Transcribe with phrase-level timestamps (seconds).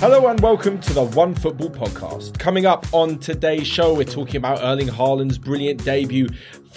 [0.00, 2.38] Hello and welcome to the OneFootball Podcast.
[2.38, 6.28] Coming up on today's show, we're talking about Erling Haaland's brilliant debut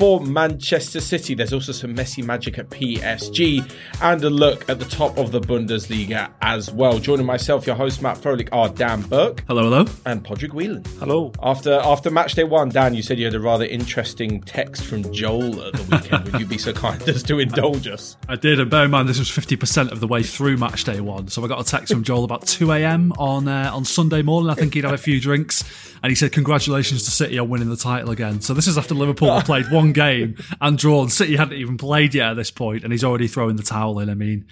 [0.02, 1.36] for Manchester City.
[1.36, 3.72] There's also some Messi magic at PSG
[4.02, 6.98] and a look at the top of the Bundesliga as well.
[6.98, 9.44] Joining myself, your host Matt Frohlich, are Dan Burke.
[9.48, 9.86] Hello, hello.
[10.08, 10.84] And Pádraig Whelan.
[10.98, 11.32] Hello.
[11.44, 15.04] After after match day one, Dan, you said you had a rather interesting text from
[15.14, 16.24] Joel at the weekend.
[16.24, 18.18] Would you be so kind as to indulge us?
[18.28, 21.00] I did, and bear in mind this was 50% of the way through match day
[21.00, 21.28] one.
[21.28, 23.14] So I got a text from Joel about 2 a.m.
[23.20, 24.50] on uh, on Sunday morning.
[24.50, 25.64] I think he'd had a few drinks,
[26.02, 28.42] and he said, Congratulations to City on winning the title again.
[28.42, 31.10] So this is after Liverpool had played one game and drawn.
[31.10, 34.10] City hadn't even played yet at this point, and he's already throwing the towel in.
[34.10, 34.46] I mean,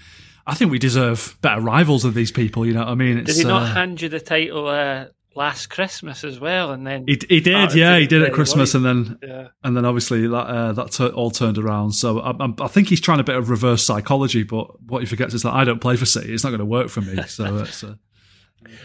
[0.45, 2.65] I think we deserve better rivals than these people.
[2.65, 3.19] You know what I mean?
[3.19, 6.71] It's, did he not uh, hand you the title uh, last Christmas as well?
[6.71, 9.47] And then he, he did, yeah, he did at Christmas, and then yeah.
[9.63, 11.91] and then obviously that uh, that t- all turned around.
[11.91, 15.05] So I, I, I, think he's trying a bit of reverse psychology, but what he
[15.05, 16.33] forgets is that I don't play for City.
[16.33, 17.21] It's not going to work for me.
[17.27, 17.83] So it's.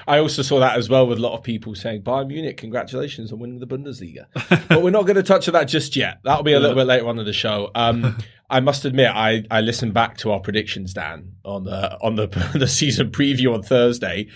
[0.07, 3.33] I also saw that as well with a lot of people saying, Bayern Munich, congratulations
[3.33, 4.27] on winning the Bundesliga.
[4.69, 6.19] but we're not going to touch on that just yet.
[6.25, 7.71] That'll be a little bit later on in the show.
[7.75, 8.19] Um,
[8.51, 12.27] I must admit, I, I listened back to our predictions, Dan, on the on the
[12.55, 14.29] the season preview on Thursday.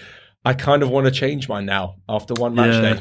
[0.45, 2.95] I kind of want to change mine now after one match yeah.
[2.95, 3.01] day.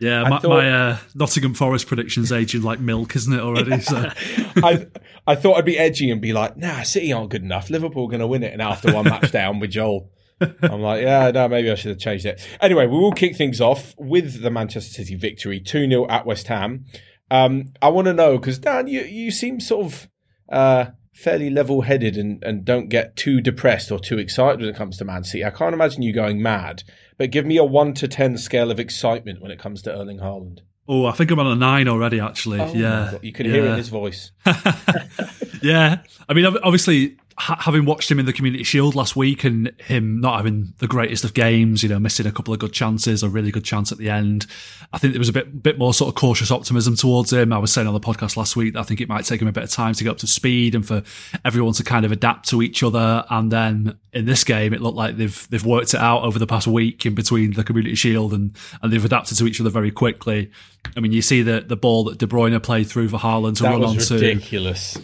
[0.00, 3.80] Yeah, my, thought, my uh, Nottingham Forest predictions aging like milk, isn't it already?
[3.80, 3.96] So
[4.56, 4.86] I
[5.26, 7.68] I thought I'd be edgy and be like, Nah, City aren't good enough.
[7.68, 10.10] Liverpool going to win it, and after one match down with Joel.
[10.62, 12.46] I'm like, yeah, no, maybe I should have changed it.
[12.60, 16.48] Anyway, we will kick things off with the Manchester City victory, 2 0 at West
[16.48, 16.86] Ham.
[17.30, 20.08] Um, I want to know, because Dan, you, you seem sort of
[20.50, 24.76] uh, fairly level headed and, and don't get too depressed or too excited when it
[24.76, 25.44] comes to Man City.
[25.44, 26.82] I can't imagine you going mad,
[27.18, 30.18] but give me a 1 to 10 scale of excitement when it comes to Erling
[30.18, 30.60] Haaland.
[30.88, 32.18] Oh, I think I'm on a nine already.
[32.18, 33.52] Actually, oh yeah, you can yeah.
[33.52, 34.32] hear it in his voice.
[35.62, 40.20] yeah, I mean, obviously, having watched him in the Community Shield last week and him
[40.20, 43.28] not having the greatest of games, you know, missing a couple of good chances, a
[43.28, 44.46] really good chance at the end,
[44.92, 47.52] I think there was a bit bit more sort of cautious optimism towards him.
[47.52, 49.48] I was saying on the podcast last week that I think it might take him
[49.48, 51.02] a bit of time to get up to speed and for
[51.44, 53.24] everyone to kind of adapt to each other.
[53.30, 56.46] And then in this game, it looked like they've they've worked it out over the
[56.46, 59.90] past week in between the Community Shield and and they've adapted to each other very
[59.90, 60.50] quickly.
[60.96, 63.62] I mean, you see the the ball that De Bruyne played through for Haaland to
[63.62, 64.26] that run was onto.
[64.26, 64.98] Ridiculous.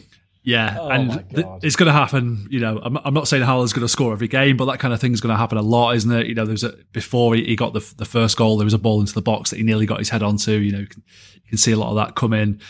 [0.46, 2.46] Yeah, oh and th- it's going to happen.
[2.48, 4.94] You know, I'm, I'm not saying Haaland's going to score every game, but that kind
[4.94, 6.28] of thing is going to happen a lot, isn't it?
[6.28, 8.78] You know, there's a before he, he got the the first goal, there was a
[8.78, 10.52] ball into the box that he nearly got his head onto.
[10.52, 11.02] You know, you can,
[11.34, 12.60] you can see a lot of that come in.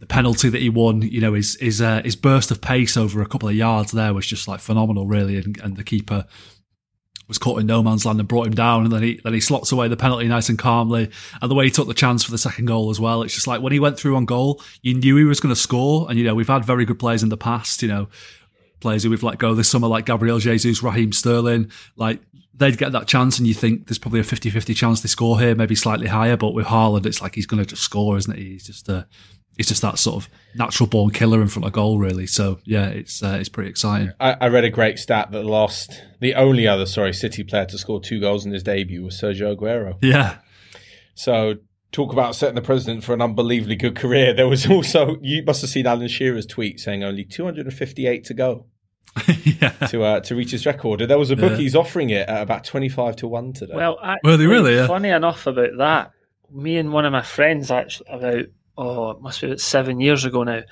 [0.00, 3.22] The penalty that he won, you know, his his uh, his burst of pace over
[3.22, 6.26] a couple of yards there was just like phenomenal, really, and, and the keeper
[7.28, 9.40] was caught in no man's land and brought him down, and then he then he
[9.40, 11.10] slots away the penalty nice and calmly.
[11.40, 13.46] And the way he took the chance for the second goal as well, it's just
[13.46, 16.06] like when he went through on goal, you knew he was going to score.
[16.08, 18.08] And you know we've had very good players in the past, you know,
[18.80, 22.20] players who we've let go this summer like Gabriel Jesus, Raheem Sterling, like
[22.56, 25.54] they'd get that chance, and you think there's probably a 50-50 chance they score here,
[25.54, 26.36] maybe slightly higher.
[26.36, 28.50] But with Haaland, it's like he's going to just score, isn't he?
[28.50, 29.06] He's just a
[29.56, 32.26] he's just that sort of natural born killer in front of goal, really.
[32.26, 34.12] So yeah, it's uh, it's pretty exciting.
[34.20, 37.78] I, I, read a great stat that lost the only other sorry City player to
[37.78, 39.98] score two goals in his debut was Sergio Aguero.
[40.02, 40.38] Yeah.
[41.14, 41.54] So
[41.92, 44.34] talk about setting the president for an unbelievably good career.
[44.34, 48.66] There was also you must have seen Alan Shearer's tweet saying only 258 to go.
[49.44, 49.68] yeah.
[49.70, 51.00] to uh, to reach his record.
[51.00, 51.58] There was a book yeah.
[51.58, 53.74] he's offering it at about twenty five to one today.
[53.76, 54.74] Well, actually, were they really?
[54.74, 54.88] Yeah.
[54.88, 56.10] Funny enough about that,
[56.50, 58.46] me and one of my friends actually about
[58.76, 60.62] oh, it must be about seven years ago now,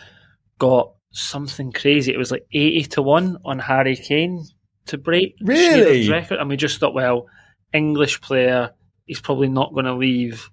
[0.58, 2.12] got something crazy.
[2.12, 4.44] It was like 80 to 1 on Harry Kane
[4.86, 6.08] to break really?
[6.08, 6.38] record.
[6.38, 7.26] And we just thought, well,
[7.72, 8.70] English player,
[9.06, 10.50] he's probably not going to leave,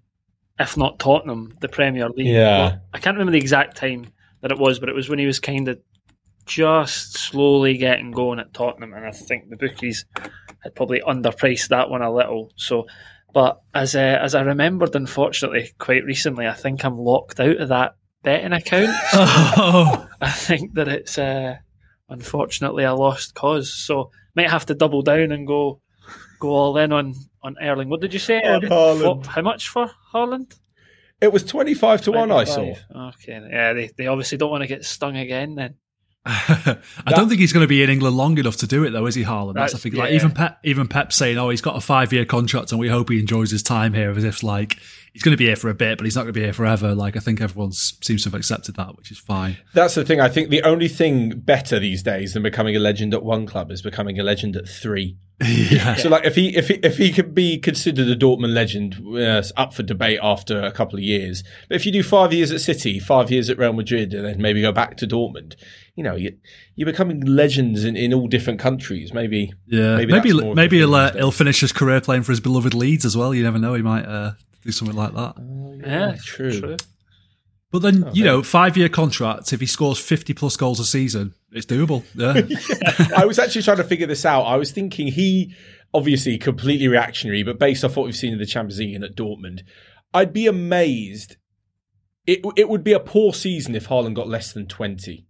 [0.60, 2.28] if not Tottenham, the Premier League.
[2.28, 2.70] Yeah.
[2.70, 4.08] But I can't remember the exact time
[4.42, 5.80] that it was, but it was when he was kind of
[6.46, 8.94] just slowly getting going at Tottenham.
[8.94, 10.06] And I think the bookies
[10.64, 12.52] had probably underpriced that one a little.
[12.56, 12.88] So
[13.34, 17.70] but as uh, as I remembered, unfortunately, quite recently, I think I'm locked out of
[17.70, 18.90] that betting account.
[19.14, 20.08] oh.
[20.22, 21.58] I think that it's uh,
[22.10, 23.74] unfortunately a lost cause.
[23.74, 25.82] So might have to double down and go
[26.40, 27.90] go all in on on Erling.
[27.90, 28.42] What did you say?
[28.42, 29.26] On Haaland.
[29.26, 30.58] How much for Haaland?
[31.22, 32.32] It was twenty five to one.
[32.32, 32.74] I saw.
[32.96, 35.56] Okay, yeah, they they obviously don't want to get stung again.
[35.56, 35.76] Then
[36.26, 36.78] I
[37.08, 39.16] don't think he's going to be in England long enough to do it, though, is
[39.16, 39.54] he, Haaland?
[39.54, 39.98] That's, That's the thing.
[39.98, 40.04] Yeah.
[40.04, 43.10] Like even Pep, even Pep saying, "Oh, he's got a five-year contract, and we hope
[43.10, 44.78] he enjoys his time here," as if like
[45.14, 46.54] he's going to be here for a bit, but he's not going to be here
[46.54, 46.94] forever.
[46.94, 49.58] Like I think everyone seems to have accepted that, which is fine.
[49.74, 50.20] That's the thing.
[50.20, 53.72] I think the only thing better these days than becoming a legend at one club
[53.72, 55.18] is becoming a legend at three.
[55.70, 55.96] Yeah.
[55.96, 59.40] So like if he if he, if he could be considered a Dortmund legend, uh,
[59.40, 61.44] it's up for debate after a couple of years.
[61.70, 64.42] But if you do five years at City, five years at Real Madrid, and then
[64.42, 65.56] maybe go back to Dortmund,
[65.96, 66.36] you know, you,
[66.76, 69.14] you're becoming legends in, in all different countries.
[69.14, 72.24] Maybe Yeah, Maybe maybe maybe, more of the he'll, uh, he'll finish his career playing
[72.24, 73.34] for his beloved Leeds as well.
[73.34, 74.34] You never know; he might uh,
[74.66, 75.36] do something like that.
[75.86, 76.76] Yeah, true.
[77.72, 79.54] But then, Oh, you know, five year contract.
[79.54, 82.04] If he scores fifty plus goals a season, it's doable.
[82.16, 84.44] Yeah, I was actually trying to figure this out.
[84.44, 85.54] I was thinking he
[85.94, 89.16] obviously completely reactionary, but based off what we've seen in the Champions League and at
[89.16, 89.62] Dortmund,
[90.14, 91.36] I'd be amazed.
[92.26, 95.28] It it would be a poor season if Haaland got less than twenty.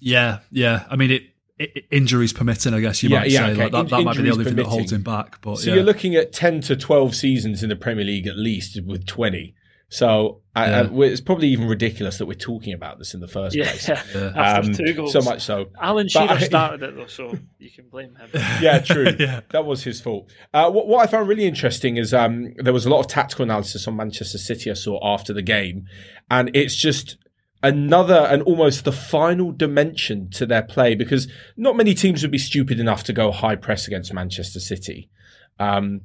[0.00, 0.84] yeah, yeah.
[0.90, 1.22] I mean, it,
[1.58, 3.62] it injuries permitting, I guess you Yeah, might yeah, say okay.
[3.64, 5.40] like that, that might be the only thing that holds him back.
[5.40, 5.76] But So yeah.
[5.76, 9.54] you're looking at ten to twelve seasons in the Premier League at least with twenty.
[9.92, 10.88] So I, Yeah.
[10.90, 13.88] I, it's probably even ridiculous that we're talking about this in the first Yeah, place.
[13.88, 14.32] Yeah.
[14.34, 15.12] after Um, two goals.
[15.12, 15.66] So much so.
[15.78, 18.30] Alan But Shearer started it though, so you can blame him.
[18.62, 19.08] Yeah, true.
[19.18, 19.42] Yeah.
[19.50, 20.32] That was his fault.
[20.54, 23.42] Uh, what, what I found really interesting is um, there was a lot of tactical
[23.42, 25.84] analysis on Manchester City I saw after the game,
[26.30, 27.18] and it's just
[27.62, 31.28] another and almost the final dimension to their play because
[31.58, 35.10] not many teams would be stupid enough to go high press against Manchester City.
[35.60, 36.00] Um,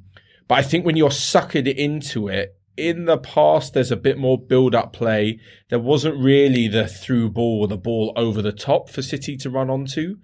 [0.50, 4.38] but I think when you're suckered into it, in the past, there's a bit more
[4.38, 5.40] build up play.
[5.70, 9.50] There wasn't really the through ball or the ball over the top for City to
[9.50, 10.18] run onto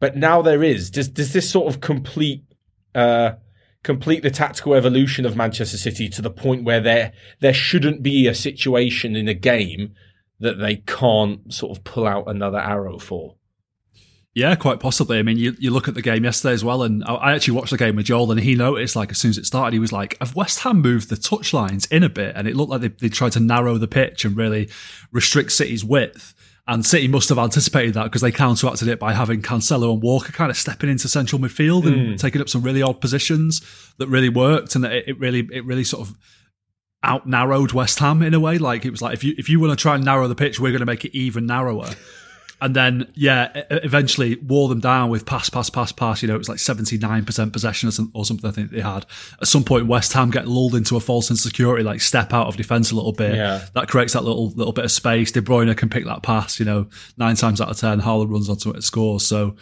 [0.00, 0.90] but now there is.
[0.90, 2.44] Does does this sort of complete
[2.94, 3.32] uh,
[3.82, 8.26] complete the tactical evolution of Manchester City to the point where there there shouldn't be
[8.26, 9.94] a situation in a game
[10.40, 13.36] that they can't sort of pull out another arrow for?
[14.38, 15.18] Yeah, quite possibly.
[15.18, 17.72] I mean, you, you look at the game yesterday as well, and I, actually watched
[17.72, 19.90] the game with Joel, and he noticed, like, as soon as it started, he was
[19.90, 22.36] like, have West Ham moved the touch lines in a bit?
[22.36, 24.70] And it looked like they, they tried to narrow the pitch and really
[25.10, 26.36] restrict City's width.
[26.68, 30.30] And City must have anticipated that because they counteracted it by having Cancelo and Walker
[30.30, 32.14] kind of stepping into central midfield and hmm.
[32.14, 33.60] taking up some really odd positions
[33.98, 34.76] that really worked.
[34.76, 36.16] And it, it really, it really sort of
[37.02, 38.58] out narrowed West Ham in a way.
[38.58, 40.60] Like it was like if you if you want to try and narrow the pitch,
[40.60, 41.88] we're going to make it even narrower.
[42.60, 46.22] And then, yeah, eventually wore them down with pass, pass, pass, pass.
[46.22, 49.06] You know, it was like 79% possession or or something I think they had.
[49.40, 52.56] At some point, West Ham get lulled into a false insecurity, like step out of
[52.56, 53.36] defence a little bit.
[53.36, 53.64] Yeah.
[53.74, 55.30] That creates that little little bit of space.
[55.30, 58.48] De Bruyne can pick that pass, you know, nine times out of 10, Haaland runs
[58.48, 59.24] onto it and scores.
[59.24, 59.54] So,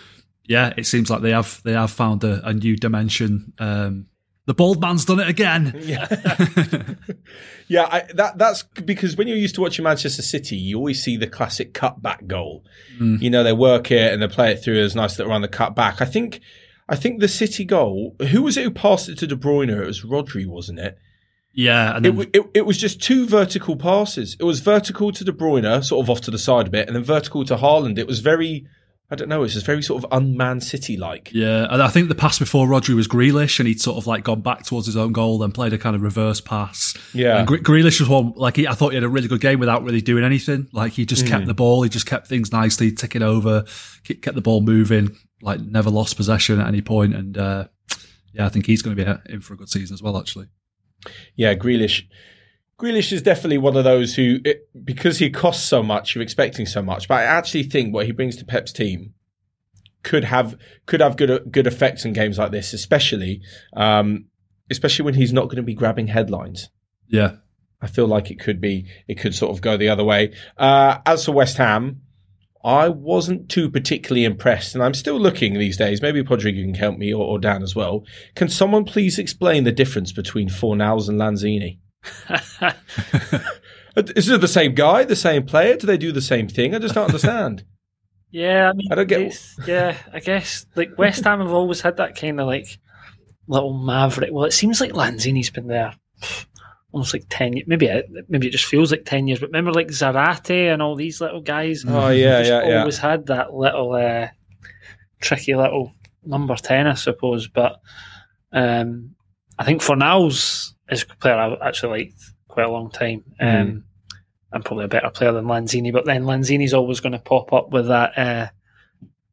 [0.45, 3.53] yeah, it seems like they have they have found a, a new dimension.
[3.59, 4.07] Um,
[4.47, 5.73] the bald man's done it again.
[7.69, 11.17] Yeah, I, that that's because when you're used to watching Manchester City, you always see
[11.17, 12.65] the classic cutback goal.
[13.01, 13.21] Mm.
[13.21, 14.85] You know, they work it and they play it through.
[14.85, 16.01] It's nice that around the cutback.
[16.01, 16.41] I think,
[16.89, 18.15] I think the City goal.
[18.31, 19.69] Who was it who passed it to De Bruyne?
[19.69, 20.97] It was Rodri, wasn't it?
[21.53, 24.37] Yeah, and It, then w- it, it was just two vertical passes.
[24.39, 26.95] It was vertical to De Bruyne, sort of off to the side a bit, and
[26.95, 27.99] then vertical to Haaland.
[27.99, 28.65] It was very,
[29.09, 31.31] I don't know, it's just very sort of unmanned City like.
[31.33, 34.25] Yeah, and I think the pass before Rodri was Grealish, and he'd sort of like
[34.25, 36.97] gone back towards his own goal, then played a kind of reverse pass.
[37.15, 37.39] Yeah.
[37.39, 39.61] and Gre- Grealish was one like he, I thought he had a really good game
[39.61, 40.67] without really doing anything.
[40.73, 41.29] Like he just Hmm.
[41.29, 43.63] kept the ball, he just kept things nicely ticking over,
[44.05, 47.15] ke- kept the ball moving, like never lost possession at any point.
[47.15, 47.69] And uh,
[48.33, 50.19] yeah, I think he's going to be in for a good season as well.
[50.19, 50.47] Actually,
[51.37, 52.03] Yeah, Grealish.
[52.79, 56.67] Grealish is definitely one of those who, it, because he costs so much, you're expecting
[56.67, 57.09] so much.
[57.09, 59.15] But I actually think what he brings to Pep's team
[60.03, 60.57] could have
[60.87, 63.41] could have good good effects in games like this, especially
[63.75, 64.27] um,
[64.71, 66.69] especially when he's not going to be grabbing headlines.
[67.09, 67.37] yeah,
[67.81, 70.35] I feel like it could be it could sort of go the other way.
[70.57, 72.03] Uh, as for West Ham,
[72.65, 76.03] I wasn't too particularly impressed, and I'm still looking these days.
[76.03, 78.05] Maybe Podrigo can help me or, or Dan as well.
[78.35, 81.79] Can someone please explain the difference between Fornals and Lanzini?
[83.97, 85.77] Is it the same guy, the same player?
[85.77, 86.75] Do they do the same thing?
[86.75, 87.65] I just don't understand.
[88.33, 91.97] Yeah, I mean, I don't get- yeah, I guess like West Ham have always had
[91.99, 92.67] that kind of like
[93.47, 94.31] little maverick.
[94.33, 95.95] Well, it seems like Lanzini's been there
[96.93, 97.55] almost like ten.
[97.67, 99.41] Maybe it, maybe it just feels like ten years.
[99.41, 101.85] But remember, like Zarate and all these little guys.
[101.87, 102.79] Oh yeah, just yeah, yeah.
[102.81, 104.29] always had that little uh,
[105.21, 105.93] tricky little
[106.25, 107.49] number ten, I suppose.
[107.49, 107.81] But
[108.53, 109.15] um,
[109.59, 113.25] I think Fornals is a player I've actually liked quite a long time.
[113.41, 113.83] Um, Mhm.
[114.53, 117.71] I'm probably a better player than Lanzini, but then Lanzini's always going to pop up
[117.71, 118.17] with that.
[118.17, 118.49] Uh,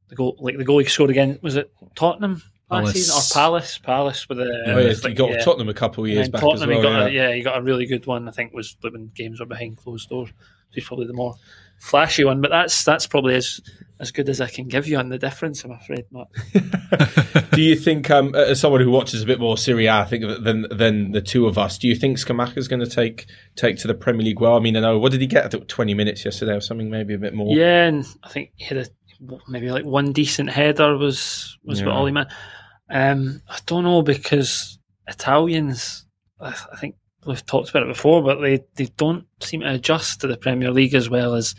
[0.10, 2.94] the goal, like the goal he scored again, was it Tottenham last Palace.
[2.94, 3.78] season or Palace?
[3.78, 4.64] Palace with the.
[4.68, 5.44] Oh, yes, like, he got yeah.
[5.44, 7.06] Tottenham a couple of years back Tottenham, as he got yeah.
[7.06, 8.28] a, yeah, he got a really good one.
[8.28, 10.30] I think was when games were behind closed doors.
[10.30, 10.36] So
[10.72, 11.36] he's probably the more
[11.84, 13.60] flashy one, but that's that's probably as
[14.00, 15.64] as good as I can give you on the difference.
[15.64, 17.52] I'm afraid, Matt.
[17.52, 20.24] do you think, um, as someone who watches a bit more Serie A, I think
[20.44, 23.88] than than the two of us, do you think Scamacca's going to take take to
[23.88, 24.56] the Premier League well?
[24.56, 25.46] I mean, I know what did he get?
[25.46, 27.56] I think twenty minutes yesterday or something, maybe a bit more.
[27.56, 31.86] Yeah, and I think he had a, maybe like one decent header was was Yeah.
[31.88, 32.30] about all he meant.
[32.90, 36.06] Um, I don't know because Italians,
[36.40, 40.28] I think we've talked about it before, but they, they don't seem to adjust to
[40.28, 41.56] the Premier League as well as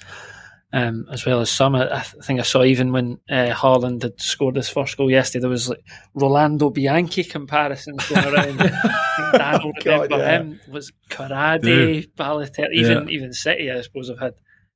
[0.75, 1.77] um, as well as some.
[1.77, 5.43] I, I, think I saw even when uh, Haaland had scored his first goal yesterday,
[5.43, 8.59] there was like Rolando Bianchi comparisons going around.
[9.33, 10.39] Dan oh, remember yeah.
[10.39, 10.61] him.
[10.69, 12.07] Was Corradi, yeah.
[12.17, 13.15] Balotelli, even yeah.
[13.15, 14.35] even City, I suppose, have had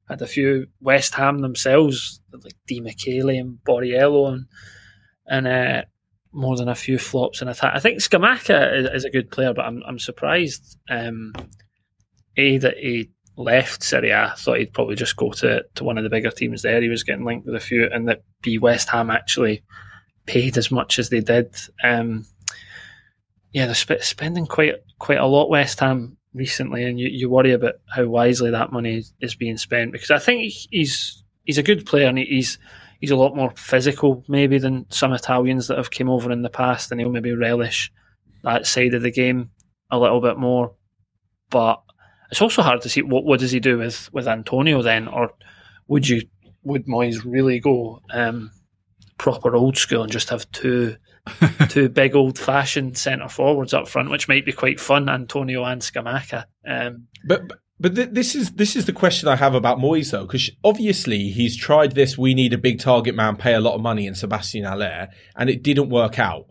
[0.08, 4.46] had a few West Ham themselves, like Demichele and Borriello, and
[5.26, 5.82] and uh,
[6.32, 7.72] more than a few flops in attack.
[7.74, 10.78] I think Scamacca is, is a good player, but I'm I'm surprised.
[10.88, 11.32] Um,
[12.36, 14.14] a that he left Serie.
[14.14, 16.80] I thought he'd probably just go to, to one of the bigger teams there.
[16.80, 19.62] He was getting linked with a few, and that B West Ham actually
[20.26, 21.56] paid as much as they did.
[21.82, 22.26] Um,
[23.52, 27.52] yeah, they're sp- spending quite quite a lot West Ham recently, and you, you worry
[27.52, 31.86] about how wisely that money is being spent because I think he's he's a good
[31.86, 32.58] player and he's
[32.98, 36.50] he's a lot more physical maybe than some Italians that have came over in the
[36.50, 37.92] past, and he'll maybe relish
[38.44, 39.50] that side of the game
[39.90, 40.74] a little bit more.
[41.50, 41.82] But
[42.30, 45.32] it's also hard to see what what does he do with with Antonio then, or
[45.86, 46.22] would you
[46.62, 48.50] would Moyes really go um,
[49.16, 50.96] proper old school and just have two
[51.68, 55.82] two big old fashioned centre forwards up front, which might be quite fun, Antonio and
[55.82, 56.44] Scamacca.
[56.66, 60.26] Um, but but th- this is this is the question I have about Moyes though,
[60.26, 62.18] because obviously he's tried this.
[62.18, 65.48] We need a big target man, pay a lot of money, in Sebastian Haller, and
[65.48, 66.46] it didn't work out.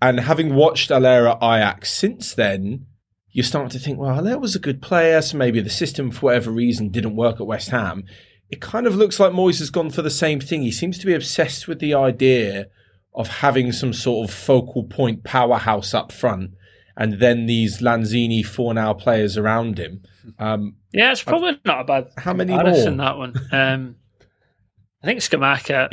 [0.00, 2.86] And having watched Haller at Ajax since then,
[3.30, 6.26] you're starting to think, well, that was a good player, so maybe the system, for
[6.26, 8.04] whatever reason, didn't work at West Ham.
[8.48, 10.62] It kind of looks like Moyes has gone for the same thing.
[10.62, 12.66] He seems to be obsessed with the idea
[13.14, 16.52] of having some sort of focal point powerhouse up front,
[16.96, 20.02] and then these Lanzini Fornals players around him.
[20.38, 22.08] Um, yeah, it's probably I, not a bad.
[22.16, 22.68] How many more?
[22.68, 23.34] in that one?
[23.52, 23.96] Um,
[25.02, 25.88] I think Scamacca.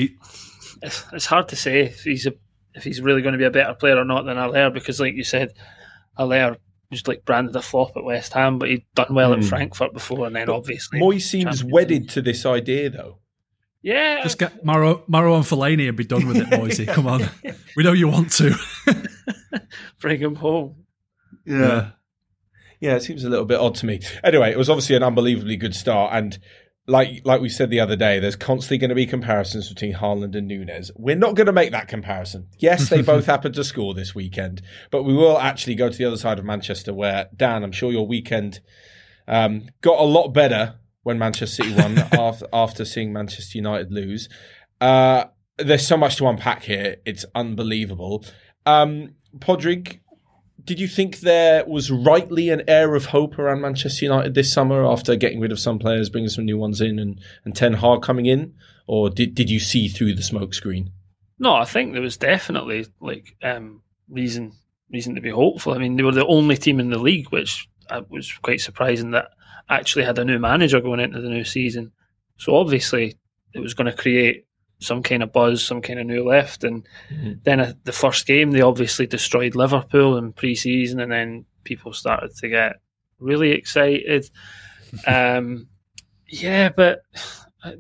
[0.82, 2.34] It's, it's, hard to say if he's a,
[2.74, 5.14] if he's really going to be a better player or not than Haller because, like
[5.14, 5.54] you said,
[6.16, 6.58] Haller
[6.90, 9.38] was like branded a flop at West Ham, but he'd done well mm.
[9.38, 9.50] at hmm.
[9.50, 13.20] Frankfurt before, and then but obviously Moy seems wedded to this idea, though.
[13.82, 16.86] Yeah, just get Maro Maro and Fellaini and be done with it, Moisey.
[16.86, 17.30] Come on,
[17.76, 18.56] we know you want to.
[20.00, 20.83] Bring him home.
[21.46, 21.92] Yeah.
[22.80, 24.02] Yeah, it seems a little bit odd to me.
[24.26, 26.38] Anyway, it was obviously an unbelievably good start, and
[26.86, 30.36] like like we said the other day, there's constantly going to be comparisons between Haaland
[30.36, 30.92] and Nunez.
[30.96, 32.48] We're not going to make that comparison.
[32.60, 36.06] Yes, they both happened to score this weekend, but we will actually go to the
[36.06, 38.60] other side of Manchester, where Dan, I'm sure your weekend
[39.28, 44.28] um, got a lot better when Manchester City won after after seeing Manchester United lose.
[44.82, 45.26] Uh,
[45.58, 48.26] there's so much to unpack here; it's unbelievable.
[48.66, 50.00] Um, Pádraig,
[50.66, 54.86] did you think there was rightly an air of hope around Manchester United this summer
[54.86, 58.02] after getting rid of some players, bringing some new ones in, and, and Ten Hag
[58.02, 58.54] coming in,
[58.88, 60.90] or did did you see through the smokescreen?
[61.40, 64.54] No, I think there was definitely like um, reason
[64.92, 65.74] reason to be hopeful.
[65.74, 69.12] I mean, they were the only team in the league, which uh, was quite surprising
[69.12, 69.30] that
[69.70, 71.92] actually had a new manager going into the new season.
[72.38, 73.18] So obviously,
[73.54, 74.46] it was going to create
[74.84, 76.64] some kind of buzz, some kind of new lift.
[76.64, 77.34] And mm-hmm.
[77.44, 82.36] then uh, the first game, they obviously destroyed Liverpool in pre-season, and then people started
[82.38, 82.78] to get
[83.20, 84.30] really excited.
[85.08, 85.68] um,
[86.28, 87.04] yeah, but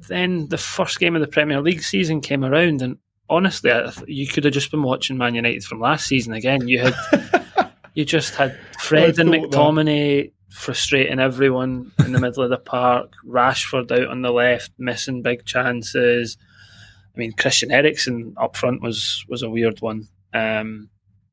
[0.07, 2.98] then the first game of the Premier League season came around, and
[3.29, 3.72] honestly,
[4.07, 6.67] you could have just been watching Man United from last season again.
[6.67, 10.24] You had, you just had Fred and McTominay.
[10.25, 13.13] That frustrating everyone in the middle of the park.
[13.27, 16.38] Rashford out on the left, missing big chances.
[17.15, 20.89] I mean, Christian Eriksen up front was was a weird one, um,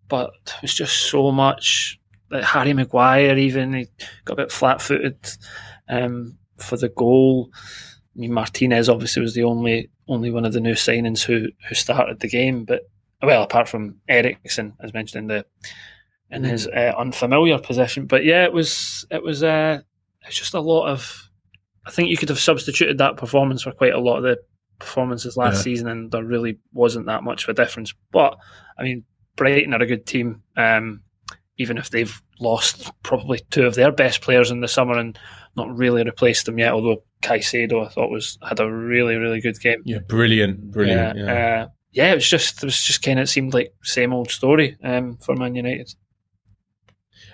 [0.09, 1.99] but it was just so much.
[2.31, 3.89] Like Harry Maguire, even he
[4.25, 5.19] got a bit flat footed
[5.89, 7.51] um, for the goal.
[7.55, 11.75] I mean, Martinez obviously was the only only one of the new signings who who
[11.75, 12.83] started the game, but
[13.23, 15.47] well, apart from Eriksen, as mentioned in the
[16.31, 18.07] in his uh, unfamiliar position.
[18.07, 19.81] But yeah, it was it was uh,
[20.27, 21.29] it's just a lot of.
[21.87, 24.39] I think you could have substituted that performance for quite a lot of the
[24.81, 25.63] performances last yeah.
[25.63, 27.95] season, and there really wasn't that much of a difference.
[28.11, 28.37] But
[28.79, 29.05] I mean,
[29.37, 31.03] Brighton are a good team, um,
[31.57, 35.19] even if they've lost probably two of their best players in the summer and
[35.57, 36.73] not really replaced them yet.
[36.73, 39.83] Although Caicedo, I thought was had a really really good game.
[39.85, 41.19] Yeah, brilliant, brilliant.
[41.19, 41.63] Yeah, yeah.
[41.63, 44.77] Uh, yeah it was just it was just kind of seemed like same old story
[44.83, 45.95] um, for Man United.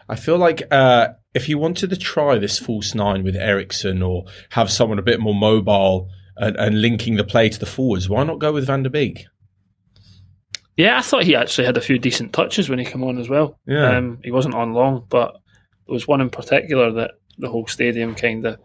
[0.09, 4.25] I feel like uh, if you wanted to try this false nine with Eriksen or
[4.51, 8.25] have someone a bit more mobile and, and linking the play to the forwards, why
[8.25, 9.27] not go with Van der Beek?
[10.77, 13.29] Yeah, I thought he actually had a few decent touches when he came on as
[13.29, 13.59] well.
[13.67, 13.97] Yeah.
[13.97, 15.33] Um, he wasn't on long, but
[15.87, 18.59] there was one in particular that the whole stadium kind of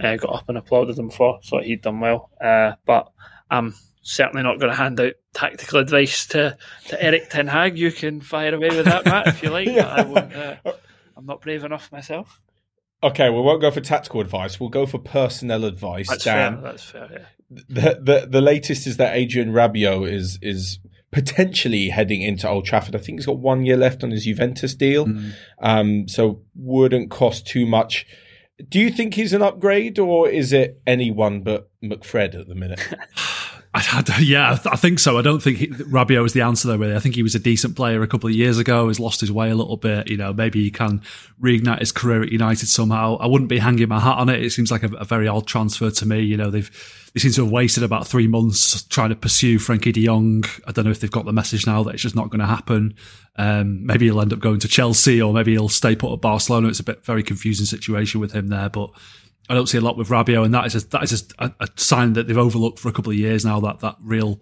[0.00, 1.40] uh, got up and applauded him for.
[1.42, 2.30] Thought he'd done well.
[2.38, 3.10] Uh, but
[3.50, 6.56] I'm certainly not going to hand out tactical advice to,
[6.88, 7.78] to Erik Ten Hag.
[7.78, 9.68] You can fire away with that, Matt, if you like.
[9.68, 9.86] Yeah.
[9.86, 10.56] I won't, uh,
[11.16, 12.40] I'm not brave enough myself.
[13.02, 14.58] Okay, we won't go for tactical advice.
[14.58, 16.08] We'll go for personnel advice.
[16.08, 16.54] That's Dan.
[16.54, 16.62] fair.
[16.62, 17.08] That's fair.
[17.12, 17.26] Yeah.
[17.68, 22.94] The, the the latest is that Adrien Rabiot is is potentially heading into Old Trafford.
[22.94, 25.32] I think he's got one year left on his Juventus deal, mm.
[25.60, 28.06] um, so wouldn't cost too much.
[28.68, 32.80] Do you think he's an upgrade, or is it anyone but McFred at the minute?
[33.92, 35.18] I, I, yeah, I, th- I, think so.
[35.18, 36.76] I don't think he, Rabiot was the answer though.
[36.76, 38.88] Really, I think he was a decent player a couple of years ago.
[38.88, 40.08] He's lost his way a little bit.
[40.08, 41.02] You know, maybe he can
[41.40, 43.16] reignite his career at United somehow.
[43.18, 44.42] I wouldn't be hanging my hat on it.
[44.42, 46.20] It seems like a, a very odd transfer to me.
[46.20, 46.70] You know, they've
[47.14, 50.44] they seem to have wasted about three months trying to pursue Frenkie De Jong.
[50.66, 52.46] I don't know if they've got the message now that it's just not going to
[52.46, 52.94] happen.
[53.36, 56.68] Um, maybe he'll end up going to Chelsea or maybe he'll stay put at Barcelona.
[56.68, 58.90] It's a bit very confusing situation with him there, but
[59.48, 61.52] I don't see a lot with Rabiot, and that is just, that is just a,
[61.60, 63.60] a, sign that they've overlooked for a couple of years now.
[63.60, 64.40] That that real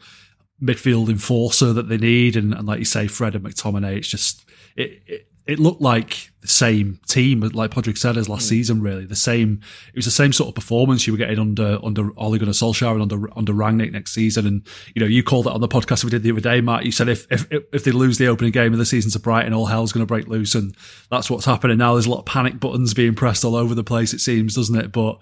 [0.62, 3.98] midfield enforcer that they need, and, and like you say, Fred and McTominay.
[3.98, 4.44] It's just
[4.75, 8.48] it, it it looked like the same team, like Pádraig said, as last mm.
[8.48, 8.82] season.
[8.82, 9.60] Really, the same.
[9.88, 12.92] It was the same sort of performance you were getting under under Ole Gunnar Solskjaer
[12.92, 14.46] and under under Rangnick next season.
[14.46, 16.84] And you know, you called it on the podcast we did the other day, Matt.
[16.84, 19.52] You said if if if they lose the opening game of the season to Brighton,
[19.52, 20.74] all hell's going to break loose, and
[21.10, 21.92] that's what's happening now.
[21.92, 24.12] There's a lot of panic buttons being pressed all over the place.
[24.12, 24.90] It seems, doesn't it?
[24.90, 25.18] But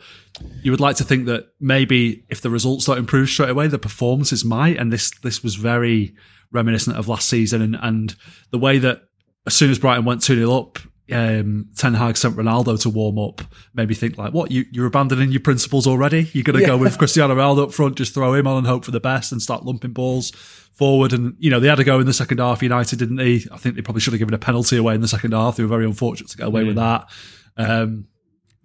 [0.63, 3.79] you would like to think that maybe if the results don't improve straight away, the
[3.79, 4.79] performances might.
[4.79, 6.15] And this this was very
[6.51, 8.15] reminiscent of last season and, and
[8.51, 9.03] the way that
[9.47, 10.79] as soon as Brighton went 2 0 up,
[11.13, 13.43] um, Ten Hag sent Ronaldo to warm up,
[13.75, 16.31] made me think like, what, you, you're abandoning your principles already?
[16.33, 16.69] You're going to yeah.
[16.69, 19.31] go with Cristiano Ronaldo up front, just throw him on and hope for the best
[19.31, 20.31] and start lumping balls
[20.73, 21.13] forward.
[21.13, 23.45] And, you know, they had to go in the second half, United, didn't they?
[23.53, 25.57] I think they probably should have given a penalty away in the second half.
[25.57, 26.69] They were very unfortunate to get away mm.
[26.69, 27.11] with that.
[27.57, 28.07] Um,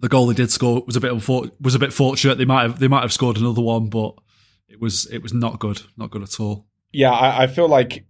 [0.00, 2.38] the goal they did score was a bit unfor- was a bit fortunate.
[2.38, 4.14] They might have they might have scored another one, but
[4.66, 6.66] it was it was not good, not good at all.
[6.90, 8.06] Yeah, I, I feel like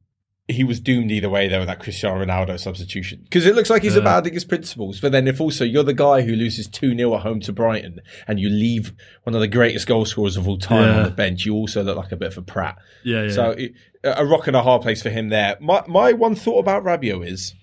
[0.53, 3.83] he was doomed either way though with that Cristiano Ronaldo substitution because it looks like
[3.83, 4.01] he's yeah.
[4.01, 5.01] abandoning his principles.
[5.01, 8.01] But then if also you're the guy who loses two 0 at home to Brighton
[8.27, 8.93] and you leave
[9.25, 10.99] one of the greatest goal scorers of all time yeah.
[10.99, 12.77] on the bench, you also look like a bit of a prat.
[13.05, 13.33] Yeah, yeah.
[13.33, 13.73] So it,
[14.05, 15.57] a rock and a hard place for him there.
[15.61, 17.55] My my one thought about Rabiot is.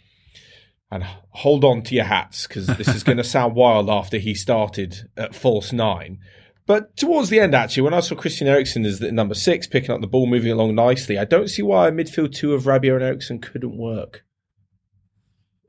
[0.89, 4.33] And hold on to your hats because this is going to sound wild after he
[4.33, 6.19] started at false nine.
[6.67, 9.91] But towards the end, actually, when I saw Christian Eriksen as the number six, picking
[9.91, 12.95] up the ball, moving along nicely, I don't see why a midfield two of Rabiot
[12.95, 14.25] and Eriksen couldn't work.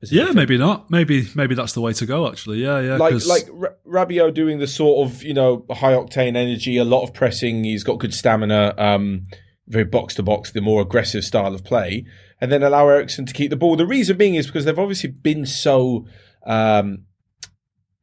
[0.02, 0.90] Yeah, maybe not.
[0.90, 2.28] Maybe maybe that's the way to go.
[2.28, 2.96] Actually, yeah, yeah.
[2.96, 7.02] Like like R- Rabiot doing the sort of you know high octane energy, a lot
[7.02, 7.64] of pressing.
[7.64, 9.26] He's got good stamina, um,
[9.66, 12.06] very box to box, the more aggressive style of play,
[12.40, 13.74] and then allow Eriksen to keep the ball.
[13.74, 16.06] The reason being is because they've obviously been so
[16.46, 17.04] um,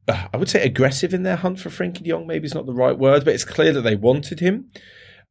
[0.08, 2.26] I would say aggressive in their hunt for Frenkie de Jong.
[2.26, 4.70] Maybe is not the right word, but it's clear that they wanted him.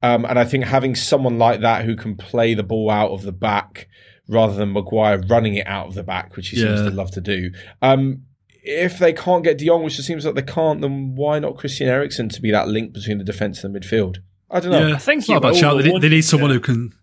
[0.01, 3.23] Um, and I think having someone like that who can play the ball out of
[3.23, 3.87] the back
[4.27, 6.75] rather than Maguire running it out of the back, which he yeah.
[6.75, 7.51] seems to love to do.
[7.81, 8.23] Um,
[8.63, 11.57] if they can't get De Jong, which it seems like they can't, then why not
[11.57, 14.17] Christian Eriksen to be that link between the defence and the midfield?
[14.49, 14.87] I don't know.
[14.87, 15.81] Yeah, I think it's not about shout.
[15.81, 16.55] They, they, need someone yeah.
[16.55, 16.93] who can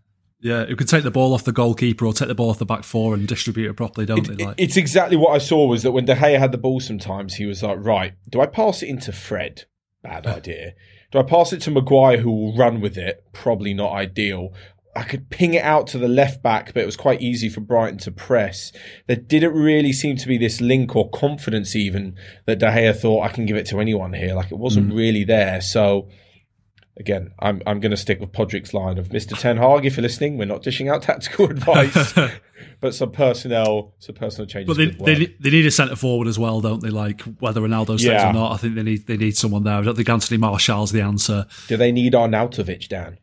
[0.42, 2.66] yeah, who can take the ball off the goalkeeper or take the ball off the
[2.66, 4.44] back four and distribute it properly, don't it, they?
[4.44, 4.56] Like?
[4.58, 7.46] It's exactly what I saw was that when De Gea had the ball sometimes, he
[7.46, 9.64] was like, right, do I pass it into Fred?
[10.02, 10.74] Bad idea.
[11.12, 13.24] Do I pass it to Maguire who will run with it?
[13.32, 14.52] Probably not ideal.
[14.96, 17.60] I could ping it out to the left back, but it was quite easy for
[17.60, 18.72] Brighton to press.
[19.06, 23.22] There didn't really seem to be this link or confidence even that De Gea thought
[23.22, 24.34] I can give it to anyone here.
[24.34, 24.96] Like it wasn't mm.
[24.96, 25.60] really there.
[25.60, 26.08] So
[26.96, 29.38] again, I'm I'm going to stick with Pádraig's line of Mr.
[29.38, 29.84] Ten Hag.
[29.84, 32.14] If you're listening, we're not dishing out tactical advice,
[32.80, 34.76] but some personnel, some personal changes.
[34.76, 36.90] But they, they, they need a centre forward as well, don't they?
[36.90, 38.30] Like whether Ronaldo stays yeah.
[38.30, 39.74] or not, I think they need they need someone there.
[39.74, 41.46] I don't think Anthony Martial's the answer.
[41.68, 43.18] Do they need Arnautovic, Dan?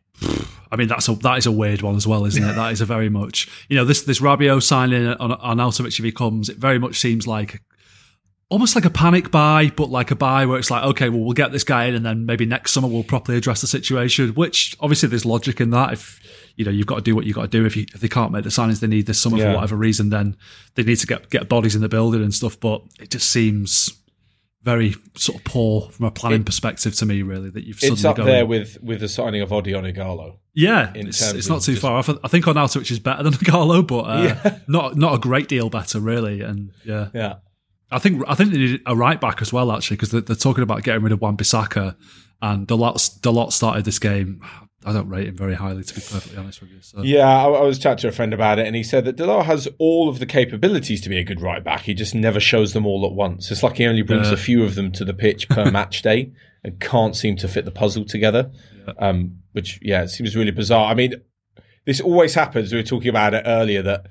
[0.72, 2.54] I mean, that's a that is a weird one as well, isn't it?
[2.54, 6.12] that is a very much you know this this Rabiot signing on Arnautovic if he
[6.12, 7.62] comes, it very much seems like
[8.50, 11.32] almost like a panic buy, but like a buy where it's like, okay, well, we'll
[11.32, 14.76] get this guy in and then maybe next summer we'll properly address the situation, which
[14.80, 15.92] obviously there's logic in that.
[15.92, 16.20] If,
[16.56, 17.64] you know, you've got to do what you've got to do.
[17.64, 19.52] If, you, if they can't make the signings they need this summer yeah.
[19.52, 20.36] for whatever reason, then
[20.74, 22.58] they need to get, get bodies in the building and stuff.
[22.58, 23.88] But it just seems
[24.62, 28.04] very sort of poor from a planning it, perspective to me, really, that you've It's
[28.04, 30.38] up there with, with the signing of Odion Ighalo.
[30.54, 32.08] Yeah, it's, it's not too just, far off.
[32.08, 34.58] I think Arnautovic is better than Ighalo, but uh, yeah.
[34.66, 36.40] not not a great deal better, really.
[36.40, 37.10] And yeah.
[37.14, 37.34] Yeah.
[37.90, 40.36] I think I think they need a right back as well, actually, because they're, they're,
[40.36, 41.96] talking about getting rid of Wan-Bissaka,
[42.42, 44.42] and Dalot Dalot started this game.
[44.84, 46.80] I don't rate him very highly, to be perfectly honest with you.
[46.80, 47.02] So.
[47.02, 49.44] Yeah, I, I, was chatting to a friend about it, and he said that Dalot
[49.44, 51.82] has all of the capabilities to be a good right back.
[51.82, 53.50] He just never shows them all at once.
[53.50, 54.34] It's like he only brings yeah.
[54.34, 56.32] a few of them to the pitch per match day.
[56.64, 58.50] and can't seem to fit the puzzle together.
[58.86, 58.94] Yeah.
[58.98, 60.90] Um, which yeah, it seems really bizarre.
[60.90, 61.14] I mean,
[61.84, 62.72] this always happens.
[62.72, 64.06] We were talking about it earlier that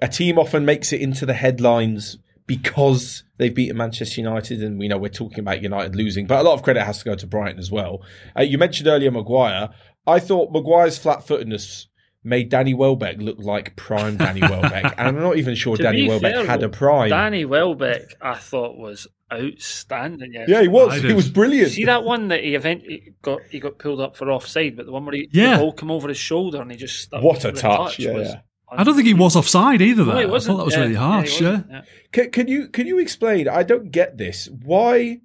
[0.00, 4.88] a team often makes it into the headlines because they've beaten Manchester United, and we
[4.88, 7.26] know we're talking about United losing, but a lot of credit has to go to
[7.26, 8.02] Brighton as well.
[8.36, 9.70] Uh, you mentioned earlier Maguire.
[10.06, 11.86] I thought Maguire's flat-footedness
[12.24, 16.34] made Danny Welbeck look like prime Danny Welbeck, and I'm not even sure Danny Welbeck
[16.34, 17.10] fair, had a prime.
[17.10, 20.32] Danny Welbeck, I thought was outstanding.
[20.46, 21.02] Yeah, he was.
[21.02, 21.72] He was brilliant.
[21.72, 24.92] See that one that he eventually got he got pulled up for offside, but the
[24.92, 25.56] one where he yeah.
[25.56, 27.60] the ball came over his shoulder and he just what a touch!
[27.60, 28.40] touch yeah, yeah.
[28.78, 30.04] I don't think he was offside either.
[30.04, 30.20] Though.
[30.20, 31.40] No, I thought that was yeah, really harsh.
[31.40, 31.82] Yeah, yeah.
[32.12, 33.48] Can, can, you can you explain?
[33.48, 34.48] I don't get this.
[34.64, 35.20] Why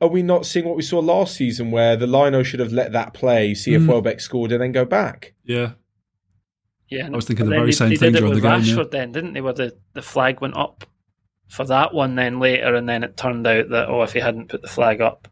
[0.00, 2.92] are we not seeing what we saw last season, where the lino should have let
[2.92, 3.88] that play, see if mm.
[3.88, 5.34] Welbeck scored, and then go back?
[5.44, 5.72] Yeah.
[6.88, 8.50] Yeah, I was thinking the very they, same they thing during the game.
[8.50, 8.98] Rashford, yeah.
[9.00, 9.40] then didn't they?
[9.40, 10.84] Where the, the flag went up
[11.48, 14.48] for that one, then later, and then it turned out that oh, if he hadn't
[14.48, 15.28] put the flag up,